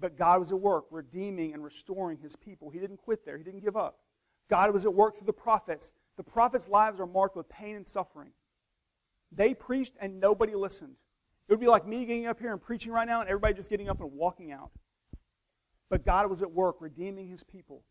But 0.00 0.18
God 0.18 0.40
was 0.40 0.50
at 0.50 0.58
work 0.58 0.86
redeeming 0.90 1.54
and 1.54 1.62
restoring 1.62 2.18
his 2.18 2.34
people. 2.34 2.70
He 2.70 2.80
didn't 2.80 2.96
quit 2.96 3.24
there, 3.24 3.38
he 3.38 3.44
didn't 3.44 3.62
give 3.62 3.76
up. 3.76 4.00
God 4.50 4.72
was 4.72 4.84
at 4.84 4.92
work 4.92 5.14
through 5.14 5.26
the 5.26 5.32
prophets. 5.32 5.92
The 6.16 6.24
prophets' 6.24 6.68
lives 6.68 6.98
are 6.98 7.06
marked 7.06 7.36
with 7.36 7.48
pain 7.48 7.76
and 7.76 7.86
suffering. 7.86 8.32
They 9.36 9.54
preached 9.54 9.94
and 10.00 10.20
nobody 10.20 10.54
listened. 10.54 10.94
It 11.48 11.52
would 11.52 11.60
be 11.60 11.66
like 11.66 11.86
me 11.86 12.04
getting 12.04 12.26
up 12.26 12.40
here 12.40 12.52
and 12.52 12.60
preaching 12.60 12.92
right 12.92 13.06
now 13.06 13.20
and 13.20 13.28
everybody 13.28 13.54
just 13.54 13.70
getting 13.70 13.88
up 13.88 14.00
and 14.00 14.12
walking 14.12 14.52
out. 14.52 14.70
But 15.90 16.04
God 16.04 16.30
was 16.30 16.42
at 16.42 16.50
work 16.50 16.76
redeeming 16.80 17.28
his 17.28 17.42
people. 17.42 17.84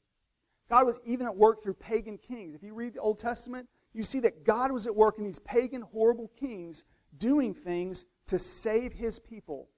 God 0.70 0.86
was 0.86 1.00
even 1.06 1.28
at 1.28 1.36
work 1.36 1.62
through 1.62 1.76
pagan 1.76 2.18
kings. 2.18 2.56
If 2.56 2.64
you 2.64 2.74
read 2.74 2.94
the 2.94 3.00
Old 3.00 3.20
Testament, 3.20 3.68
you 3.94 4.02
see 4.02 4.20
that 4.22 4.44
God 4.44 4.72
was 4.72 4.88
at 4.88 4.96
work 4.96 5.18
in 5.18 5.24
these 5.24 5.40
pagan, 5.40 5.82
horrible 5.82 6.32
kings 6.40 6.86
doing 7.18 7.54
things 7.54 8.06
to 8.28 8.40
save 8.40 8.94
his 8.94 9.20
people. 9.20 9.70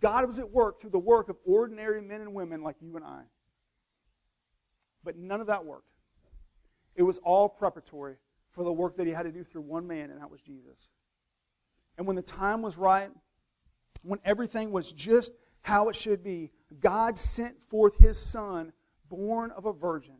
God 0.00 0.26
was 0.26 0.38
at 0.38 0.50
work 0.50 0.80
through 0.80 0.90
the 0.90 0.98
work 0.98 1.28
of 1.28 1.36
ordinary 1.44 2.00
men 2.00 2.22
and 2.22 2.32
women 2.32 2.62
like 2.62 2.76
you 2.80 2.96
and 2.96 3.04
I. 3.04 3.22
But 5.04 5.18
none 5.18 5.40
of 5.40 5.48
that 5.48 5.64
worked. 5.64 5.92
It 6.94 7.02
was 7.02 7.18
all 7.18 7.48
preparatory 7.48 8.16
for 8.52 8.64
the 8.64 8.72
work 8.72 8.96
that 8.96 9.06
he 9.06 9.12
had 9.12 9.24
to 9.24 9.32
do 9.32 9.42
through 9.42 9.62
one 9.62 9.86
man, 9.86 10.10
and 10.10 10.20
that 10.20 10.30
was 10.30 10.40
Jesus. 10.40 10.90
And 11.98 12.06
when 12.06 12.16
the 12.16 12.22
time 12.22 12.62
was 12.62 12.76
right, 12.76 13.10
when 14.02 14.18
everything 14.24 14.70
was 14.70 14.92
just 14.92 15.32
how 15.62 15.88
it 15.88 15.96
should 15.96 16.22
be, 16.22 16.50
God 16.80 17.16
sent 17.16 17.62
forth 17.62 17.96
his 17.98 18.18
son, 18.18 18.72
born 19.08 19.50
of 19.52 19.66
a 19.66 19.72
virgin, 19.72 20.16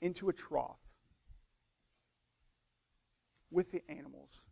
into 0.00 0.28
a 0.28 0.32
trough 0.32 0.78
with 3.50 3.72
the 3.72 3.82
animals. 3.88 4.44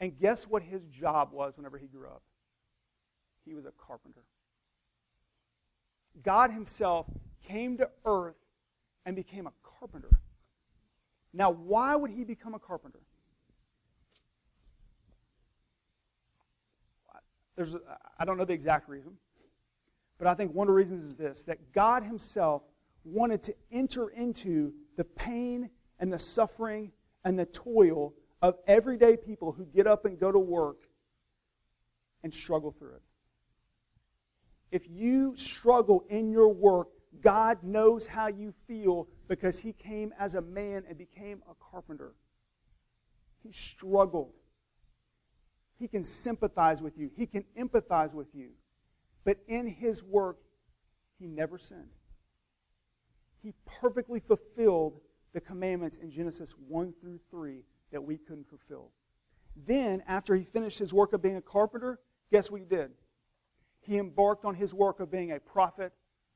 And 0.00 0.18
guess 0.18 0.46
what 0.46 0.62
his 0.62 0.84
job 0.84 1.32
was 1.32 1.56
whenever 1.56 1.78
he 1.78 1.86
grew 1.86 2.06
up? 2.06 2.22
He 3.44 3.54
was 3.54 3.64
a 3.64 3.72
carpenter. 3.72 4.24
God 6.22 6.50
himself 6.50 7.06
came 7.46 7.76
to 7.78 7.88
earth 8.04 8.36
and 9.08 9.16
became 9.16 9.46
a 9.46 9.52
carpenter. 9.62 10.20
Now, 11.32 11.50
why 11.50 11.96
would 11.96 12.10
he 12.10 12.24
become 12.24 12.52
a 12.52 12.58
carpenter? 12.58 13.00
There's, 17.56 17.74
I 18.18 18.26
don't 18.26 18.36
know 18.36 18.44
the 18.44 18.52
exact 18.52 18.86
reason, 18.86 19.12
but 20.18 20.26
I 20.26 20.34
think 20.34 20.52
one 20.52 20.66
of 20.66 20.72
the 20.72 20.74
reasons 20.74 21.04
is 21.04 21.16
this 21.16 21.42
that 21.44 21.72
God 21.72 22.02
himself 22.02 22.64
wanted 23.02 23.40
to 23.44 23.54
enter 23.72 24.10
into 24.10 24.74
the 24.98 25.04
pain 25.04 25.70
and 25.98 26.12
the 26.12 26.18
suffering 26.18 26.92
and 27.24 27.38
the 27.38 27.46
toil 27.46 28.12
of 28.42 28.58
everyday 28.66 29.16
people 29.16 29.52
who 29.52 29.64
get 29.64 29.86
up 29.86 30.04
and 30.04 30.20
go 30.20 30.30
to 30.30 30.38
work 30.38 30.82
and 32.22 32.34
struggle 32.34 32.72
through 32.72 32.96
it. 32.96 33.02
If 34.70 34.86
you 34.86 35.34
struggle 35.34 36.04
in 36.10 36.30
your 36.30 36.48
work, 36.48 36.88
God 37.20 37.62
knows 37.62 38.06
how 38.06 38.28
you 38.28 38.52
feel 38.52 39.08
because 39.28 39.58
He 39.58 39.72
came 39.72 40.12
as 40.18 40.34
a 40.34 40.40
man 40.40 40.84
and 40.88 40.96
became 40.96 41.42
a 41.50 41.54
carpenter. 41.70 42.14
He 43.42 43.52
struggled. 43.52 44.32
He 45.78 45.88
can 45.88 46.02
sympathize 46.02 46.82
with 46.82 46.98
you, 46.98 47.10
He 47.16 47.26
can 47.26 47.44
empathize 47.58 48.14
with 48.14 48.34
you. 48.34 48.50
But 49.24 49.38
in 49.48 49.66
His 49.66 50.02
work, 50.02 50.38
He 51.18 51.26
never 51.26 51.58
sinned. 51.58 51.90
He 53.42 53.54
perfectly 53.64 54.20
fulfilled 54.20 55.00
the 55.32 55.40
commandments 55.40 55.96
in 55.98 56.10
Genesis 56.10 56.54
1 56.66 56.94
through 57.00 57.20
3 57.30 57.62
that 57.92 58.02
we 58.02 58.16
couldn't 58.16 58.48
fulfill. 58.48 58.90
Then, 59.66 60.02
after 60.06 60.34
he 60.34 60.44
finished 60.44 60.78
his 60.78 60.92
work 60.92 61.12
of 61.12 61.22
being 61.22 61.36
a 61.36 61.42
carpenter, 61.42 61.98
guess 62.30 62.50
what 62.50 62.60
he 62.60 62.66
did? 62.66 62.90
He 63.80 63.98
embarked 63.98 64.44
on 64.44 64.54
his 64.54 64.74
work 64.74 65.00
of 65.00 65.10
being 65.10 65.32
a 65.32 65.40
prophet, 65.40 65.92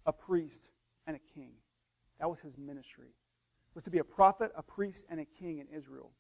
a 0.07 0.13
priest, 0.13 0.71
and 1.07 1.17
a 1.17 1.21
king. 1.35 1.53
That 2.21 2.29
was 2.29 2.41
his 2.41 2.57
ministry. 2.57 3.15
Was 3.75 3.85
to 3.85 3.91
be 3.91 3.99
a 3.99 4.05
prophet, 4.05 4.53
a 4.57 4.63
priest, 4.63 5.07
and 5.09 5.19
a 5.19 5.25
king 5.25 5.59
in 5.59 5.67
Israel. 5.69 6.11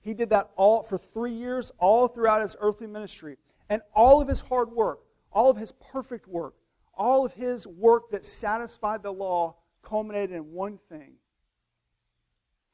He 0.00 0.12
did 0.12 0.30
that 0.30 0.50
all 0.56 0.82
for 0.82 0.98
three 0.98 1.32
years, 1.32 1.70
all 1.78 2.08
throughout 2.08 2.42
his 2.42 2.56
earthly 2.60 2.86
ministry. 2.86 3.36
And 3.70 3.80
all 3.94 4.20
of 4.20 4.28
his 4.28 4.40
hard 4.40 4.70
work, 4.70 5.00
all 5.32 5.50
of 5.50 5.56
his 5.56 5.72
perfect 5.72 6.26
work, 6.26 6.54
all 6.92 7.24
of 7.24 7.32
his 7.32 7.66
work 7.66 8.10
that 8.10 8.24
satisfied 8.24 9.02
the 9.02 9.12
law 9.12 9.56
culminated 9.82 10.32
in 10.36 10.52
one 10.52 10.78
thing 10.88 11.14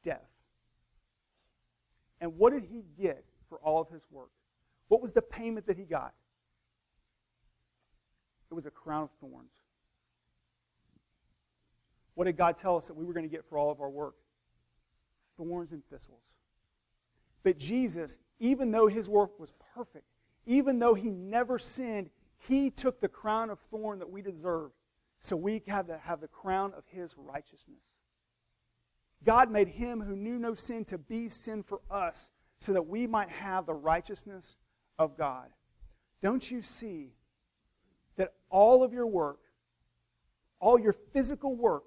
death. 0.03 0.33
And 2.19 2.37
what 2.37 2.53
did 2.53 2.63
he 2.63 2.83
get 2.99 3.23
for 3.49 3.59
all 3.59 3.81
of 3.81 3.89
his 3.89 4.07
work? 4.11 4.29
What 4.87 5.01
was 5.01 5.11
the 5.11 5.21
payment 5.21 5.67
that 5.67 5.77
he 5.77 5.85
got? 5.85 6.13
It 8.49 8.53
was 8.53 8.65
a 8.65 8.71
crown 8.71 9.03
of 9.03 9.11
thorns. 9.21 9.61
What 12.21 12.25
did 12.25 12.37
God 12.37 12.55
tell 12.55 12.77
us 12.77 12.85
that 12.85 12.95
we 12.95 13.03
were 13.03 13.13
going 13.13 13.27
to 13.27 13.35
get 13.35 13.45
for 13.49 13.57
all 13.57 13.71
of 13.71 13.81
our 13.81 13.89
work? 13.89 14.13
Thorns 15.37 15.71
and 15.71 15.83
thistles. 15.89 16.35
But 17.41 17.57
Jesus, 17.57 18.19
even 18.39 18.69
though 18.69 18.85
his 18.85 19.09
work 19.09 19.39
was 19.39 19.53
perfect, 19.73 20.05
even 20.45 20.77
though 20.77 20.93
he 20.93 21.09
never 21.09 21.57
sinned, 21.57 22.11
he 22.37 22.69
took 22.69 23.01
the 23.01 23.07
crown 23.07 23.49
of 23.49 23.57
thorn 23.57 23.97
that 23.97 24.11
we 24.11 24.21
deserve 24.21 24.69
so 25.19 25.35
we 25.35 25.63
have 25.65 25.87
the, 25.87 25.97
have 25.97 26.21
the 26.21 26.27
crown 26.27 26.75
of 26.77 26.83
his 26.85 27.15
righteousness. 27.17 27.95
God 29.23 29.49
made 29.49 29.69
him 29.69 29.99
who 29.99 30.15
knew 30.15 30.37
no 30.37 30.53
sin 30.53 30.85
to 30.85 30.99
be 30.99 31.27
sin 31.27 31.63
for 31.63 31.81
us 31.89 32.33
so 32.59 32.71
that 32.73 32.85
we 32.85 33.07
might 33.07 33.29
have 33.29 33.65
the 33.65 33.73
righteousness 33.73 34.57
of 34.99 35.17
God. 35.17 35.47
Don't 36.21 36.51
you 36.51 36.61
see 36.61 37.13
that 38.17 38.33
all 38.51 38.83
of 38.83 38.93
your 38.93 39.07
work, 39.07 39.39
all 40.59 40.79
your 40.79 40.93
physical 40.93 41.55
work, 41.55 41.85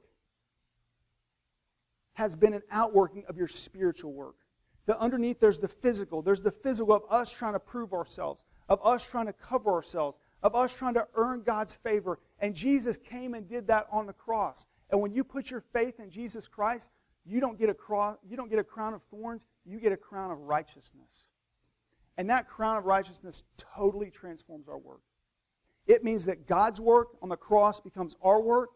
has 2.14 2.34
been 2.36 2.54
an 2.54 2.62
outworking 2.70 3.24
of 3.28 3.36
your 3.36 3.48
spiritual 3.48 4.12
work? 4.12 4.36
that 4.86 4.98
underneath 4.98 5.40
there's 5.40 5.60
the 5.60 5.68
physical. 5.68 6.22
There's 6.22 6.42
the 6.42 6.50
physical 6.50 6.94
of 6.94 7.02
us 7.08 7.32
trying 7.32 7.54
to 7.54 7.60
prove 7.60 7.92
ourselves, 7.92 8.44
of 8.68 8.80
us 8.84 9.06
trying 9.06 9.26
to 9.26 9.32
cover 9.32 9.72
ourselves, 9.72 10.18
of 10.42 10.54
us 10.54 10.74
trying 10.74 10.94
to 10.94 11.06
earn 11.14 11.42
God's 11.42 11.74
favor. 11.74 12.18
And 12.38 12.54
Jesus 12.54 12.98
came 12.98 13.34
and 13.34 13.48
did 13.48 13.66
that 13.68 13.86
on 13.90 14.06
the 14.06 14.12
cross. 14.12 14.66
And 14.90 15.00
when 15.00 15.12
you 15.12 15.24
put 15.24 15.50
your 15.50 15.62
faith 15.72 16.00
in 16.00 16.10
Jesus 16.10 16.46
Christ, 16.46 16.90
you 17.24 17.40
don't 17.40 17.58
get 17.58 17.70
a 17.70 17.74
cross, 17.74 18.18
you 18.28 18.36
don't 18.36 18.50
get 18.50 18.58
a 18.58 18.64
crown 18.64 18.92
of 18.92 19.02
thorns, 19.04 19.46
you 19.64 19.80
get 19.80 19.92
a 19.92 19.96
crown 19.96 20.30
of 20.30 20.40
righteousness. 20.40 21.28
And 22.18 22.28
that 22.28 22.46
crown 22.46 22.76
of 22.76 22.84
righteousness 22.84 23.44
totally 23.56 24.10
transforms 24.10 24.68
our 24.68 24.78
work. 24.78 25.00
It 25.86 26.04
means 26.04 26.26
that 26.26 26.46
God's 26.46 26.80
work 26.80 27.08
on 27.22 27.30
the 27.30 27.36
cross 27.36 27.80
becomes 27.80 28.16
our 28.22 28.40
work, 28.40 28.70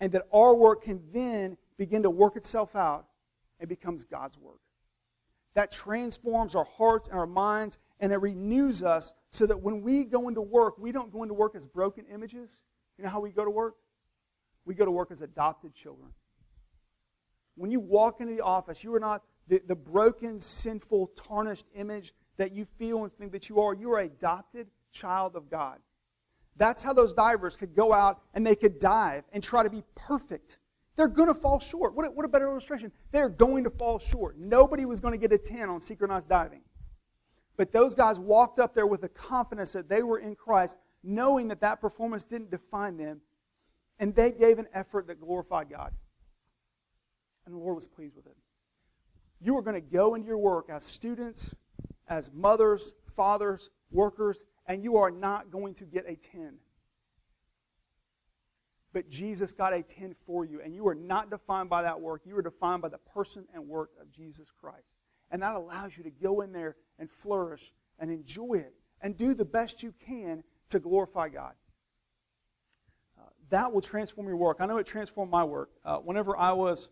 and 0.00 0.12
that 0.12 0.26
our 0.32 0.54
work 0.54 0.84
can 0.84 1.00
then 1.12 1.56
begin 1.80 2.02
to 2.02 2.10
work 2.10 2.36
itself 2.36 2.76
out 2.76 3.06
and 3.58 3.66
becomes 3.66 4.04
God's 4.04 4.36
work. 4.36 4.60
That 5.54 5.70
transforms 5.70 6.54
our 6.54 6.66
hearts 6.76 7.08
and 7.08 7.16
our 7.16 7.26
minds, 7.26 7.78
and 8.00 8.12
it 8.12 8.18
renews 8.18 8.82
us 8.82 9.14
so 9.30 9.46
that 9.46 9.62
when 9.62 9.80
we 9.80 10.04
go 10.04 10.28
into 10.28 10.42
work, 10.42 10.76
we 10.78 10.92
don't 10.92 11.10
go 11.10 11.22
into 11.22 11.32
work 11.32 11.54
as 11.54 11.66
broken 11.66 12.04
images. 12.12 12.60
You 12.98 13.04
know 13.04 13.10
how 13.10 13.20
we 13.20 13.30
go 13.30 13.46
to 13.46 13.50
work? 13.50 13.76
We 14.66 14.74
go 14.74 14.84
to 14.84 14.90
work 14.90 15.10
as 15.10 15.22
adopted 15.22 15.74
children. 15.74 16.10
When 17.54 17.70
you 17.70 17.80
walk 17.80 18.20
into 18.20 18.34
the 18.34 18.42
office, 18.42 18.84
you 18.84 18.94
are 18.94 19.00
not 19.00 19.22
the, 19.48 19.62
the 19.66 19.74
broken, 19.74 20.38
sinful, 20.38 21.12
tarnished 21.16 21.66
image 21.74 22.12
that 22.36 22.52
you 22.52 22.66
feel 22.66 23.04
and 23.04 23.12
think 23.12 23.32
that 23.32 23.48
you 23.48 23.58
are. 23.58 23.74
You 23.74 23.90
are 23.92 24.00
adopted 24.00 24.66
child 24.92 25.34
of 25.34 25.48
God. 25.48 25.78
That's 26.56 26.82
how 26.82 26.92
those 26.92 27.14
divers 27.14 27.56
could 27.56 27.74
go 27.74 27.94
out 27.94 28.20
and 28.34 28.46
they 28.46 28.54
could 28.54 28.78
dive 28.78 29.24
and 29.32 29.42
try 29.42 29.62
to 29.62 29.70
be 29.70 29.82
perfect. 29.94 30.58
They're 31.00 31.08
going 31.08 31.28
to 31.28 31.34
fall 31.34 31.58
short. 31.58 31.94
What 31.94 32.06
a, 32.06 32.10
what 32.10 32.26
a 32.26 32.28
better 32.28 32.46
illustration. 32.46 32.92
They're 33.10 33.30
going 33.30 33.64
to 33.64 33.70
fall 33.70 33.98
short. 33.98 34.38
Nobody 34.38 34.84
was 34.84 35.00
going 35.00 35.18
to 35.18 35.18
get 35.18 35.32
a 35.32 35.38
10 35.38 35.70
on 35.70 35.80
synchronized 35.80 36.28
diving. 36.28 36.60
But 37.56 37.72
those 37.72 37.94
guys 37.94 38.20
walked 38.20 38.58
up 38.58 38.74
there 38.74 38.86
with 38.86 39.00
the 39.00 39.08
confidence 39.08 39.72
that 39.72 39.88
they 39.88 40.02
were 40.02 40.18
in 40.18 40.34
Christ, 40.34 40.76
knowing 41.02 41.48
that 41.48 41.62
that 41.62 41.80
performance 41.80 42.26
didn't 42.26 42.50
define 42.50 42.98
them, 42.98 43.22
and 43.98 44.14
they 44.14 44.30
gave 44.30 44.58
an 44.58 44.66
effort 44.74 45.06
that 45.06 45.18
glorified 45.18 45.70
God. 45.70 45.94
And 47.46 47.54
the 47.54 47.58
Lord 47.58 47.76
was 47.76 47.86
pleased 47.86 48.14
with 48.14 48.26
it. 48.26 48.36
You 49.40 49.56
are 49.56 49.62
going 49.62 49.80
to 49.82 49.96
go 49.96 50.16
into 50.16 50.26
your 50.28 50.36
work 50.36 50.66
as 50.68 50.84
students, 50.84 51.54
as 52.08 52.30
mothers, 52.30 52.92
fathers, 53.16 53.70
workers, 53.90 54.44
and 54.66 54.84
you 54.84 54.98
are 54.98 55.10
not 55.10 55.50
going 55.50 55.72
to 55.76 55.86
get 55.86 56.04
a 56.06 56.14
10. 56.14 56.56
But 58.92 59.08
Jesus 59.08 59.52
got 59.52 59.72
a 59.72 59.82
10 59.82 60.14
for 60.14 60.44
you, 60.44 60.60
and 60.60 60.74
you 60.74 60.86
are 60.88 60.94
not 60.94 61.30
defined 61.30 61.70
by 61.70 61.82
that 61.82 62.00
work. 62.00 62.22
You 62.24 62.36
are 62.36 62.42
defined 62.42 62.82
by 62.82 62.88
the 62.88 62.98
person 62.98 63.46
and 63.54 63.68
work 63.68 63.90
of 64.00 64.10
Jesus 64.10 64.50
Christ. 64.50 64.96
And 65.30 65.42
that 65.42 65.54
allows 65.54 65.96
you 65.96 66.02
to 66.04 66.10
go 66.10 66.40
in 66.40 66.52
there 66.52 66.76
and 66.98 67.08
flourish 67.08 67.72
and 67.98 68.10
enjoy 68.10 68.54
it 68.54 68.74
and 69.00 69.16
do 69.16 69.32
the 69.32 69.44
best 69.44 69.82
you 69.82 69.94
can 70.04 70.42
to 70.70 70.80
glorify 70.80 71.28
God. 71.28 71.52
Uh, 73.18 73.28
that 73.50 73.72
will 73.72 73.80
transform 73.80 74.26
your 74.26 74.36
work. 74.36 74.56
I 74.60 74.66
know 74.66 74.78
it 74.78 74.86
transformed 74.86 75.30
my 75.30 75.44
work. 75.44 75.70
Uh, 75.84 75.98
whenever 75.98 76.36
I 76.36 76.52
was 76.52 76.88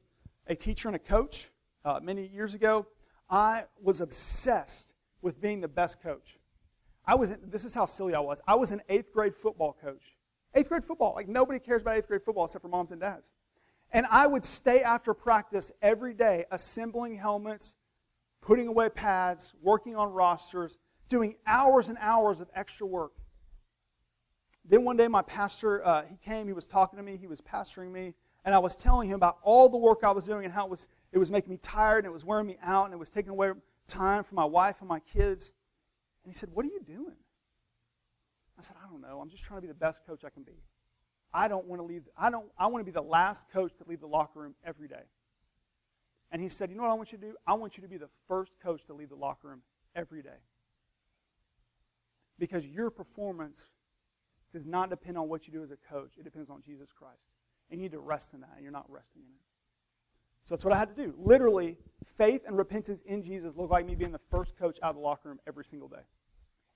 a 0.47 0.55
teacher 0.55 0.89
and 0.89 0.97
a 0.97 1.01
coach 1.01 1.51
uh, 1.85 1.99
many 2.01 2.27
years 2.27 2.55
ago, 2.55 2.87
I 3.29 3.65
was 3.83 4.01
obsessed 4.01 4.95
with 5.21 5.41
being 5.41 5.61
the 5.61 5.69
best 5.69 6.01
coach. 6.01 6.39
I 7.05 7.15
was, 7.15 7.35
this 7.43 7.65
is 7.65 7.75
how 7.75 7.87
silly 7.87 8.15
I 8.15 8.21
was. 8.21 8.41
I 8.47 8.55
was 8.55 8.71
an 8.71 8.83
eighth 8.89 9.13
grade 9.13 9.35
football 9.35 9.77
coach. 9.83 10.18
Eighth 10.55 10.69
grade 10.69 10.85
football. 10.85 11.15
Like 11.15 11.29
nobody 11.29 11.59
cares 11.59 11.83
about 11.83 11.97
eighth 11.97 12.09
grade 12.09 12.23
football 12.23 12.45
except 12.45 12.63
for 12.63 12.69
moms 12.69 12.93
and 12.93 13.01
dads. 13.01 13.33
And 13.91 14.07
I 14.11 14.27
would 14.27 14.45
stay 14.45 14.83
after 14.83 15.15
practice 15.15 15.73
every 15.81 16.15
day 16.15 16.45
assembling 16.51 17.17
helmets, 17.17 17.77
putting 18.41 18.69
away 18.69 18.89
pads, 18.91 19.55
working 19.63 19.97
on 19.97 20.13
rosters, 20.13 20.79
doing 21.09 21.37
hours 21.47 21.89
and 21.89 21.97
hours 22.01 22.41
of 22.41 22.49
extra 22.55 22.87
work. 22.87 23.13
Then 24.65 24.85
one 24.85 24.99
day, 24.99 25.09
my 25.09 25.23
pastor, 25.23 25.85
uh, 25.87 26.03
he 26.09 26.17
came, 26.19 26.47
he 26.47 26.53
was 26.53 26.67
talking 26.67 26.99
to 26.99 27.03
me, 27.03 27.17
he 27.17 27.27
was 27.27 27.41
pastoring 27.41 27.91
me, 27.91 28.15
and 28.45 28.55
I 28.55 28.59
was 28.59 28.77
telling 28.77 29.09
him 29.09 29.15
about 29.15 29.39
all 29.43 29.71
the 29.71 29.79
work 29.79 30.01
I 30.05 30.11
was 30.11 30.27
doing 30.27 30.45
and 30.45 30.53
how 30.53 30.67
it 30.67 30.71
was, 30.71 30.87
it 31.13 31.19
was 31.19 31.31
making 31.31 31.51
me 31.51 31.57
tired 31.57 31.99
and 31.99 32.07
it 32.07 32.13
was 32.13 32.25
wearing 32.25 32.47
me 32.47 32.59
out 32.63 32.85
and 32.85 32.93
it 32.93 32.99
was 32.99 33.09
taking 33.09 33.31
away 33.31 33.53
time 33.87 34.23
from 34.23 34.37
my 34.37 34.45
wife 34.45 34.77
and 34.81 34.89
my 34.89 35.01
kids. 35.01 35.53
And 36.23 36.33
he 36.33 36.39
said, 36.39 36.51
What 36.53 36.67
are 36.67 36.69
you 36.69 36.81
doing? 36.87 37.17
I 38.59 38.63
said, 38.63 38.77
I 38.85 38.91
don't 38.91 39.01
know. 39.01 39.21
I'm 39.21 39.31
just 39.31 39.45
trying 39.45 39.59
to 39.59 39.63
be 39.63 39.69
the 39.69 39.75
best 39.75 40.05
coach 40.07 40.25
I 40.25 40.31
can 40.31 40.43
be. 40.43 40.61
I 41.33 41.47
don't 41.47 41.67
want 41.67 41.81
to 41.81 41.85
leave. 41.85 42.09
I 42.17 42.31
don't. 42.31 42.47
I 42.59 42.67
want 42.67 42.81
to 42.81 42.85
be 42.85 42.95
the 42.95 43.03
last 43.03 43.51
coach 43.51 43.73
to 43.77 43.85
leave 43.87 44.01
the 44.01 44.07
locker 44.07 44.41
room 44.41 44.55
every 44.65 44.89
day. 44.89 45.05
And 46.33 46.43
he 46.43 46.49
said, 46.49 46.71
You 46.71 46.77
know 46.77 46.83
what 46.83 46.91
I 46.91 46.95
want 46.95 47.13
you 47.13 47.19
to 47.19 47.27
do? 47.27 47.35
I 47.47 47.55
want 47.55 47.77
you 47.77 47.83
to 47.83 47.89
be 47.89 47.99
the 47.99 48.09
first 48.27 48.59
coach 48.61 48.85
to 48.87 48.95
leave 48.95 49.11
the 49.11 49.17
locker 49.17 49.49
room 49.49 49.63
every 49.95 50.23
day. 50.23 50.41
Because 52.39 52.67
your 52.67 52.91
performance 52.91 53.71
does 54.53 54.67
not 54.67 54.91
depend 54.91 55.19
on 55.19 55.29
what 55.29 55.47
you 55.47 55.53
do 55.53 55.63
as 55.63 55.71
a 55.71 55.77
coach, 55.77 56.13
it 56.19 56.25
depends 56.25 56.51
on 56.51 56.63
Jesus 56.63 56.93
Christ. 56.93 57.35
And 57.71 57.79
you 57.79 57.85
need 57.85 57.93
to 57.93 57.99
rest 57.99 58.33
in 58.33 58.41
that, 58.41 58.53
and 58.55 58.63
you're 58.63 58.73
not 58.73 58.87
resting 58.89 59.23
in 59.23 59.29
it. 59.29 59.43
So 60.45 60.55
that's 60.55 60.65
what 60.65 60.73
I 60.73 60.79
had 60.79 60.97
to 60.97 61.07
do. 61.07 61.15
Literally, 61.19 61.77
faith 62.17 62.43
and 62.47 62.57
repentance 62.57 63.03
in 63.03 63.23
Jesus 63.23 63.55
looked 63.55 63.71
like 63.71 63.85
me 63.85 63.95
being 63.95 64.13
the 64.13 64.21
first 64.31 64.57
coach 64.57 64.79
out 64.83 64.91
of 64.91 64.97
the 64.97 65.03
locker 65.03 65.29
room 65.29 65.39
every 65.47 65.65
single 65.65 65.89
day 65.89 66.01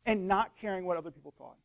and 0.05 0.29
not 0.29 0.55
caring 0.61 0.85
what 0.85 0.99
other 0.99 1.11
people 1.11 1.33
thought. 1.39 1.57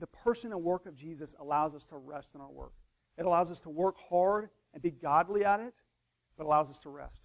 The 0.00 0.06
person 0.06 0.52
and 0.52 0.62
work 0.62 0.86
of 0.86 0.96
Jesus 0.96 1.36
allows 1.38 1.74
us 1.74 1.84
to 1.86 1.96
rest 1.96 2.34
in 2.34 2.40
our 2.40 2.50
work. 2.50 2.72
It 3.18 3.26
allows 3.26 3.52
us 3.52 3.60
to 3.60 3.70
work 3.70 3.96
hard 4.08 4.48
and 4.72 4.82
be 4.82 4.90
godly 4.90 5.44
at 5.44 5.60
it, 5.60 5.74
but 6.36 6.46
allows 6.46 6.70
us 6.70 6.80
to 6.80 6.88
rest. 6.88 7.22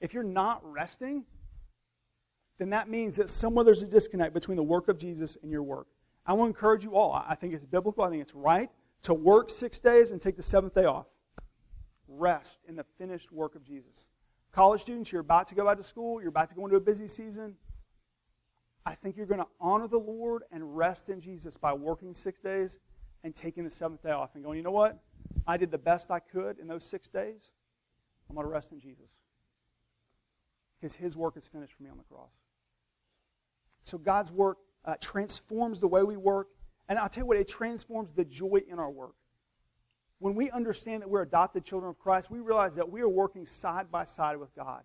If 0.00 0.14
you're 0.14 0.22
not 0.22 0.60
resting, 0.62 1.24
then 2.58 2.70
that 2.70 2.88
means 2.88 3.16
that 3.16 3.30
somewhere 3.30 3.64
there's 3.64 3.82
a 3.82 3.88
disconnect 3.88 4.34
between 4.34 4.56
the 4.56 4.62
work 4.62 4.88
of 4.88 4.98
Jesus 4.98 5.38
and 5.42 5.50
your 5.50 5.62
work. 5.62 5.86
I 6.26 6.34
want 6.34 6.48
to 6.52 6.56
encourage 6.56 6.84
you 6.84 6.94
all. 6.94 7.24
I 7.26 7.34
think 7.34 7.54
it's 7.54 7.64
biblical. 7.64 8.04
I 8.04 8.10
think 8.10 8.20
it's 8.20 8.34
right 8.34 8.70
to 9.02 9.14
work 9.14 9.48
six 9.48 9.80
days 9.80 10.10
and 10.10 10.20
take 10.20 10.36
the 10.36 10.42
seventh 10.42 10.74
day 10.74 10.84
off. 10.84 11.06
Rest 12.06 12.60
in 12.68 12.76
the 12.76 12.84
finished 12.84 13.32
work 13.32 13.54
of 13.54 13.64
Jesus. 13.64 14.08
College 14.52 14.82
students, 14.82 15.10
you're 15.12 15.22
about 15.22 15.46
to 15.46 15.54
go 15.54 15.64
back 15.64 15.78
to 15.78 15.84
school, 15.84 16.20
you're 16.20 16.28
about 16.28 16.48
to 16.48 16.54
go 16.54 16.64
into 16.64 16.76
a 16.76 16.80
busy 16.80 17.08
season. 17.08 17.56
I 18.86 18.94
think 18.94 19.16
you're 19.16 19.26
going 19.26 19.40
to 19.40 19.46
honor 19.60 19.88
the 19.88 19.98
Lord 19.98 20.42
and 20.50 20.76
rest 20.76 21.08
in 21.08 21.20
Jesus 21.20 21.56
by 21.56 21.72
working 21.72 22.14
six 22.14 22.40
days 22.40 22.78
and 23.22 23.34
taking 23.34 23.64
the 23.64 23.70
seventh 23.70 24.02
day 24.02 24.10
off 24.10 24.34
and 24.34 24.42
going, 24.42 24.56
you 24.56 24.62
know 24.62 24.70
what? 24.70 24.98
I 25.46 25.56
did 25.56 25.70
the 25.70 25.78
best 25.78 26.10
I 26.10 26.18
could 26.18 26.58
in 26.58 26.66
those 26.66 26.84
six 26.84 27.08
days. 27.08 27.52
I'm 28.28 28.36
going 28.36 28.46
to 28.46 28.52
rest 28.52 28.72
in 28.72 28.80
Jesus. 28.80 29.18
Because 30.80 30.96
his 30.96 31.16
work 31.16 31.36
is 31.36 31.46
finished 31.46 31.74
for 31.74 31.82
me 31.82 31.90
on 31.90 31.98
the 31.98 32.04
cross. 32.04 32.32
So 33.82 33.98
God's 33.98 34.32
work 34.32 34.58
uh, 34.84 34.94
transforms 35.00 35.80
the 35.80 35.88
way 35.88 36.02
we 36.02 36.16
work 36.16 36.48
and 36.90 36.98
I'll 36.98 37.08
tell 37.08 37.22
you 37.22 37.26
what, 37.26 37.36
it 37.36 37.46
transforms 37.46 38.12
the 38.12 38.24
joy 38.24 38.62
in 38.68 38.80
our 38.80 38.90
work. 38.90 39.14
When 40.18 40.34
we 40.34 40.50
understand 40.50 41.02
that 41.02 41.08
we're 41.08 41.22
adopted 41.22 41.64
children 41.64 41.88
of 41.88 41.98
Christ, 42.00 42.32
we 42.32 42.40
realize 42.40 42.74
that 42.74 42.90
we 42.90 43.00
are 43.00 43.08
working 43.08 43.46
side 43.46 43.92
by 43.92 44.02
side 44.04 44.38
with 44.38 44.52
God. 44.56 44.82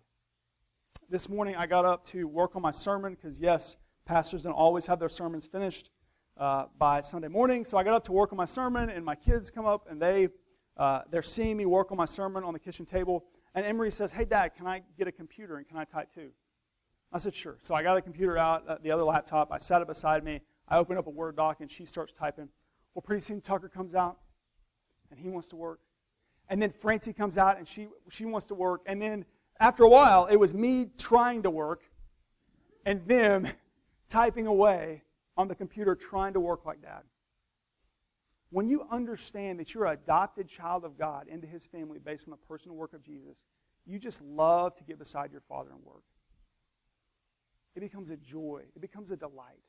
This 1.10 1.28
morning 1.28 1.56
I 1.56 1.66
got 1.66 1.84
up 1.84 2.04
to 2.06 2.28
work 2.28 2.54
on 2.54 2.62
my 2.62 2.70
sermon 2.70 3.14
because, 3.14 3.40
yes, 3.40 3.76
pastors 4.06 4.42
don't 4.42 4.52
always 4.52 4.86
have 4.86 4.98
their 4.98 5.08
sermons 5.08 5.46
finished 5.46 5.90
uh, 6.38 6.66
by 6.78 7.00
Sunday 7.00 7.28
morning. 7.28 7.64
So 7.64 7.76
I 7.76 7.84
got 7.84 7.94
up 7.94 8.04
to 8.04 8.12
work 8.12 8.32
on 8.32 8.36
my 8.36 8.44
sermon, 8.44 8.88
and 8.88 9.04
my 9.04 9.14
kids 9.14 9.50
come 9.50 9.66
up 9.66 9.86
and 9.90 10.00
they, 10.00 10.28
uh, 10.76 11.02
they're 11.10 11.22
seeing 11.22 11.56
me 11.56 11.66
work 11.66 11.90
on 11.90 11.98
my 11.98 12.04
sermon 12.04 12.44
on 12.44 12.52
the 12.52 12.58
kitchen 12.58 12.86
table. 12.86 13.24
And 13.54 13.66
Emery 13.66 13.90
says, 13.90 14.12
Hey, 14.12 14.24
Dad, 14.24 14.54
can 14.54 14.66
I 14.66 14.82
get 14.96 15.08
a 15.08 15.12
computer 15.12 15.56
and 15.56 15.66
can 15.66 15.76
I 15.76 15.84
type 15.84 16.12
too? 16.14 16.30
I 17.12 17.18
said, 17.18 17.34
Sure. 17.34 17.56
So 17.60 17.74
I 17.74 17.82
got 17.82 17.94
the 17.96 18.02
computer 18.02 18.38
out, 18.38 18.66
uh, 18.68 18.78
the 18.82 18.90
other 18.90 19.04
laptop. 19.04 19.50
I 19.52 19.58
sat 19.58 19.82
it 19.82 19.88
beside 19.88 20.24
me. 20.24 20.40
I 20.68 20.78
open 20.78 20.96
up 20.96 21.06
a 21.06 21.10
Word 21.10 21.36
doc 21.36 21.58
and 21.60 21.70
she 21.70 21.84
starts 21.84 22.12
typing. 22.12 22.48
Well, 22.94 23.02
pretty 23.02 23.22
soon 23.22 23.40
Tucker 23.40 23.68
comes 23.68 23.94
out 23.94 24.18
and 25.10 25.18
he 25.18 25.28
wants 25.28 25.48
to 25.48 25.56
work. 25.56 25.80
And 26.48 26.62
then 26.62 26.70
Francie 26.70 27.12
comes 27.12 27.38
out 27.38 27.58
and 27.58 27.66
she, 27.66 27.88
she 28.10 28.24
wants 28.24 28.46
to 28.46 28.54
work. 28.54 28.82
And 28.86 29.02
then 29.02 29.24
after 29.58 29.82
a 29.82 29.88
while, 29.88 30.26
it 30.26 30.36
was 30.36 30.54
me 30.54 30.90
trying 30.96 31.42
to 31.42 31.50
work 31.50 31.82
and 32.84 33.06
them 33.06 33.48
typing 34.08 34.46
away 34.46 35.02
on 35.36 35.48
the 35.48 35.54
computer 35.54 35.94
trying 35.94 36.32
to 36.34 36.40
work 36.40 36.64
like 36.64 36.82
dad. 36.82 37.02
When 38.50 38.68
you 38.68 38.86
understand 38.90 39.58
that 39.60 39.74
you're 39.74 39.86
an 39.86 39.94
adopted 39.94 40.48
child 40.48 40.84
of 40.84 40.96
God 40.96 41.28
into 41.28 41.46
his 41.46 41.66
family 41.66 41.98
based 41.98 42.28
on 42.28 42.30
the 42.30 42.46
personal 42.46 42.76
work 42.76 42.92
of 42.92 43.02
Jesus, 43.02 43.44
you 43.84 43.98
just 43.98 44.22
love 44.22 44.74
to 44.76 44.84
get 44.84 44.98
beside 44.98 45.32
your 45.32 45.40
father 45.40 45.70
and 45.70 45.84
work. 45.84 46.04
It 47.74 47.80
becomes 47.80 48.10
a 48.10 48.16
joy, 48.16 48.62
it 48.74 48.80
becomes 48.80 49.10
a 49.10 49.16
delight. 49.16 49.62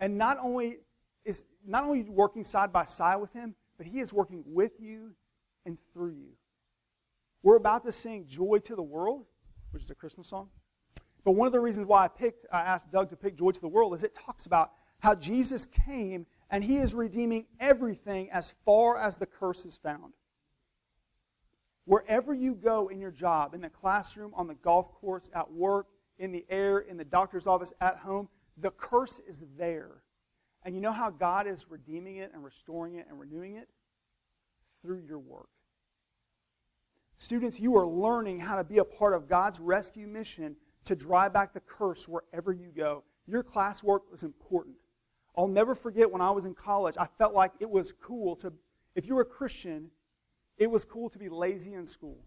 And 0.00 0.18
not 0.18 0.38
only 0.40 0.78
is 1.24 1.44
not 1.66 1.84
only 1.84 2.02
working 2.02 2.44
side 2.44 2.72
by 2.72 2.84
side 2.84 3.16
with 3.16 3.32
him, 3.32 3.54
but 3.76 3.86
he 3.86 4.00
is 4.00 4.12
working 4.12 4.42
with 4.46 4.80
you 4.80 5.12
and 5.66 5.78
through 5.92 6.10
you. 6.10 6.32
We're 7.42 7.56
about 7.56 7.82
to 7.84 7.92
sing 7.92 8.26
Joy 8.26 8.58
to 8.64 8.74
the 8.74 8.82
World, 8.82 9.24
which 9.70 9.82
is 9.82 9.90
a 9.90 9.94
Christmas 9.94 10.28
song. 10.28 10.50
But 11.24 11.32
one 11.32 11.46
of 11.46 11.52
the 11.52 11.60
reasons 11.60 11.86
why 11.86 12.04
I 12.04 12.08
picked, 12.08 12.46
I 12.52 12.60
asked 12.60 12.90
Doug 12.90 13.10
to 13.10 13.16
pick 13.16 13.36
Joy 13.36 13.50
to 13.50 13.60
the 13.60 13.68
World 13.68 13.94
is 13.94 14.02
it 14.02 14.14
talks 14.14 14.46
about 14.46 14.72
how 15.00 15.14
Jesus 15.14 15.66
came 15.66 16.26
and 16.50 16.64
he 16.64 16.78
is 16.78 16.94
redeeming 16.94 17.46
everything 17.58 18.30
as 18.30 18.50
far 18.64 18.98
as 18.98 19.16
the 19.16 19.26
curse 19.26 19.64
is 19.64 19.76
found. 19.76 20.14
Wherever 21.84 22.34
you 22.34 22.54
go 22.54 22.88
in 22.88 23.00
your 23.00 23.10
job, 23.10 23.54
in 23.54 23.60
the 23.60 23.68
classroom, 23.68 24.32
on 24.34 24.46
the 24.46 24.54
golf 24.54 24.92
course, 24.92 25.30
at 25.34 25.50
work, 25.50 25.86
in 26.18 26.32
the 26.32 26.44
air, 26.48 26.78
in 26.78 26.96
the 26.96 27.04
doctor's 27.04 27.46
office, 27.46 27.72
at 27.80 27.96
home, 27.96 28.28
the 28.56 28.70
curse 28.70 29.20
is 29.26 29.42
there. 29.56 30.02
And 30.62 30.74
you 30.74 30.80
know 30.80 30.92
how 30.92 31.10
God 31.10 31.46
is 31.46 31.66
redeeming 31.70 32.16
it 32.16 32.30
and 32.34 32.44
restoring 32.44 32.96
it 32.96 33.06
and 33.08 33.18
renewing 33.18 33.56
it? 33.56 33.68
Through 34.82 35.02
your 35.06 35.18
work. 35.18 35.48
Students, 37.16 37.60
you 37.60 37.76
are 37.76 37.86
learning 37.86 38.40
how 38.40 38.56
to 38.56 38.64
be 38.64 38.78
a 38.78 38.84
part 38.84 39.14
of 39.14 39.28
God's 39.28 39.60
rescue 39.60 40.06
mission 40.06 40.56
to 40.90 40.96
drive 40.96 41.32
back 41.32 41.54
the 41.54 41.60
curse 41.60 42.08
wherever 42.08 42.52
you 42.52 42.66
go. 42.76 43.04
Your 43.28 43.44
classwork 43.44 44.00
was 44.10 44.24
important. 44.24 44.74
I'll 45.38 45.46
never 45.46 45.76
forget 45.76 46.10
when 46.10 46.20
I 46.20 46.32
was 46.32 46.46
in 46.46 46.54
college, 46.54 46.96
I 46.98 47.06
felt 47.16 47.32
like 47.32 47.52
it 47.60 47.70
was 47.70 47.92
cool 47.92 48.34
to, 48.36 48.52
if 48.96 49.06
you 49.06 49.14
were 49.14 49.20
a 49.20 49.24
Christian, 49.24 49.92
it 50.58 50.68
was 50.68 50.84
cool 50.84 51.08
to 51.10 51.18
be 51.18 51.28
lazy 51.28 51.74
in 51.74 51.86
school. 51.86 52.18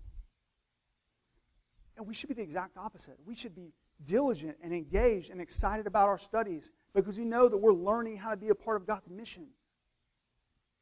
And 1.97 2.07
we 2.07 2.13
should 2.13 2.29
be 2.29 2.35
the 2.35 2.41
exact 2.41 2.77
opposite. 2.77 3.17
We 3.25 3.35
should 3.35 3.53
be 3.53 3.73
diligent 4.05 4.55
and 4.63 4.73
engaged 4.73 5.29
and 5.29 5.41
excited 5.41 5.85
about 5.85 6.07
our 6.07 6.17
studies 6.17 6.71
because 6.95 7.19
we 7.19 7.25
know 7.25 7.49
that 7.49 7.57
we're 7.57 7.73
learning 7.73 8.15
how 8.15 8.31
to 8.31 8.37
be 8.37 8.47
a 8.47 8.55
part 8.55 8.77
of 8.77 8.87
God's 8.87 9.09
mission. 9.09 9.47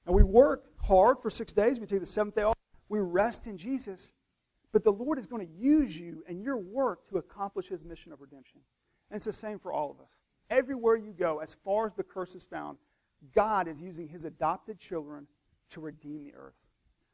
And 0.06 0.14
we 0.14 0.22
work 0.22 0.66
hard 0.78 1.20
for 1.20 1.32
six 1.32 1.52
days. 1.52 1.80
We 1.80 1.88
take 1.88 2.00
the 2.00 2.06
seventh 2.06 2.36
day 2.36 2.44
off. 2.44 2.56
We 2.90 3.00
rest 3.00 3.48
in 3.48 3.58
Jesus. 3.58 4.14
But 4.72 4.84
the 4.84 4.94
Lord 4.94 5.20
is 5.20 5.28
going 5.28 5.46
to 5.46 5.54
use 5.54 5.98
you 5.98 6.24
and 6.28 6.42
your 6.42 6.58
work 6.58 7.08
to 7.10 7.18
accomplish 7.18 7.68
his 7.68 7.84
mission 7.84 8.12
of 8.12 8.22
redemption. 8.22 8.62
And 9.10 9.18
it's 9.18 9.26
the 9.26 9.34
same 9.34 9.60
for 9.60 9.74
all 9.74 9.92
of 9.92 10.00
us. 10.00 10.18
Everywhere 10.50 10.96
you 10.96 11.12
go, 11.12 11.40
as 11.40 11.56
far 11.66 11.86
as 11.86 11.94
the 11.94 12.04
curse 12.04 12.36
is 12.36 12.46
found, 12.46 12.78
God 13.34 13.68
is 13.68 13.82
using 13.82 14.08
his 14.08 14.26
adopted 14.26 14.80
children 14.80 15.28
to 15.70 15.82
redeem 15.82 16.24
the 16.24 16.34
earth. 16.34 16.56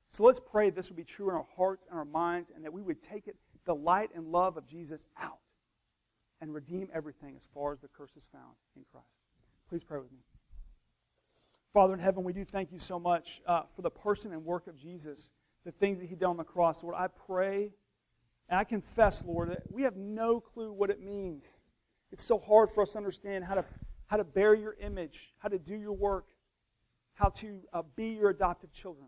So 0.09 0.23
let's 0.23 0.39
pray 0.39 0.69
this 0.69 0.89
would 0.89 0.97
be 0.97 1.03
true 1.03 1.29
in 1.29 1.35
our 1.35 1.47
hearts 1.55 1.85
and 1.89 1.97
our 1.97 2.05
minds 2.05 2.51
and 2.55 2.63
that 2.63 2.73
we 2.73 2.81
would 2.81 3.01
take 3.01 3.27
it, 3.27 3.35
the 3.65 3.75
light 3.75 4.09
and 4.15 4.31
love 4.31 4.57
of 4.57 4.65
Jesus 4.65 5.07
out 5.19 5.39
and 6.39 6.53
redeem 6.53 6.87
everything 6.93 7.35
as 7.35 7.47
far 7.53 7.73
as 7.73 7.79
the 7.79 7.87
curse 7.87 8.15
is 8.15 8.27
found 8.31 8.55
in 8.75 8.83
Christ. 8.91 9.07
Please 9.69 9.83
pray 9.83 9.99
with 9.99 10.11
me. 10.11 10.19
Father 11.73 11.93
in 11.93 11.99
heaven, 11.99 12.23
we 12.23 12.33
do 12.33 12.45
thank 12.45 12.71
you 12.71 12.79
so 12.79 12.99
much 12.99 13.41
uh, 13.45 13.63
for 13.75 13.81
the 13.81 13.89
person 13.91 14.31
and 14.31 14.45
work 14.45 14.67
of 14.67 14.75
Jesus, 14.77 15.29
the 15.67 15.73
things 15.73 15.99
that 15.99 16.05
he 16.05 16.15
did 16.15 16.23
on 16.23 16.37
the 16.37 16.45
cross. 16.45 16.81
Lord, 16.81 16.95
I 16.97 17.07
pray 17.07 17.73
and 18.47 18.57
I 18.57 18.63
confess, 18.63 19.25
Lord, 19.25 19.51
that 19.51 19.63
we 19.69 19.83
have 19.83 19.97
no 19.97 20.39
clue 20.39 20.71
what 20.71 20.89
it 20.89 21.01
means. 21.01 21.57
It's 22.09 22.23
so 22.23 22.39
hard 22.39 22.71
for 22.71 22.83
us 22.83 22.93
to 22.93 22.97
understand 22.97 23.43
how 23.43 23.55
to, 23.55 23.65
how 24.05 24.15
to 24.15 24.23
bear 24.23 24.55
your 24.55 24.77
image, 24.79 25.33
how 25.39 25.49
to 25.49 25.59
do 25.59 25.75
your 25.75 25.91
work, 25.91 26.27
how 27.15 27.27
to 27.31 27.59
uh, 27.73 27.81
be 27.97 28.11
your 28.11 28.29
adopted 28.29 28.71
children. 28.71 29.07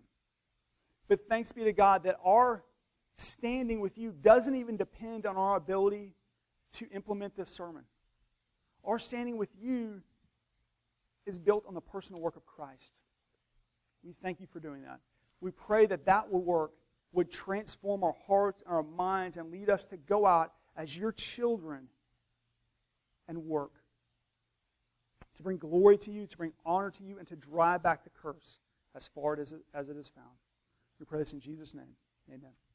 But 1.07 1.21
thanks 1.29 1.53
be 1.53 1.63
to 1.63 1.71
God 1.71 2.03
that 2.03 2.17
our 2.25 2.65
standing 3.15 3.79
with 3.79 3.97
you 3.97 4.11
doesn't 4.11 4.55
even 4.55 4.75
depend 4.75 5.25
on 5.25 5.37
our 5.37 5.55
ability 5.55 6.13
to 6.73 6.89
implement 6.89 7.37
this 7.37 7.49
sermon. 7.49 7.83
Our 8.83 8.99
standing 8.99 9.37
with 9.37 9.49
you 9.57 10.01
is 11.25 11.39
built 11.39 11.63
on 11.65 11.73
the 11.73 11.81
personal 11.81 12.19
work 12.19 12.35
of 12.35 12.45
Christ. 12.45 12.99
We 14.03 14.11
thank 14.11 14.41
you 14.41 14.45
for 14.45 14.59
doing 14.59 14.81
that. 14.81 14.99
We 15.41 15.51
pray 15.51 15.85
that 15.85 16.05
that 16.05 16.31
will 16.31 16.43
work 16.43 16.71
would 17.11 17.31
transform 17.31 18.03
our 18.03 18.15
hearts 18.27 18.61
and 18.65 18.73
our 18.73 18.83
minds 18.83 19.37
and 19.37 19.51
lead 19.51 19.69
us 19.69 19.85
to 19.87 19.97
go 19.97 20.25
out 20.25 20.53
as 20.75 20.95
your 20.95 21.11
children 21.11 21.87
and 23.27 23.45
work 23.45 23.71
to 25.39 25.43
bring 25.43 25.57
glory 25.57 25.97
to 25.97 26.11
you, 26.11 26.27
to 26.27 26.37
bring 26.37 26.51
honor 26.65 26.91
to 26.91 27.03
you, 27.03 27.17
and 27.17 27.25
to 27.25 27.35
drive 27.37 27.81
back 27.81 28.03
the 28.03 28.09
curse 28.09 28.59
as 28.93 29.07
far 29.07 29.39
as 29.39 29.53
it, 29.53 29.61
as 29.73 29.87
it 29.87 29.95
is 29.95 30.09
found. 30.09 30.27
We 30.99 31.05
pray 31.05 31.19
this 31.19 31.31
in 31.31 31.39
Jesus' 31.39 31.73
name. 31.73 31.95
Amen. 32.27 32.51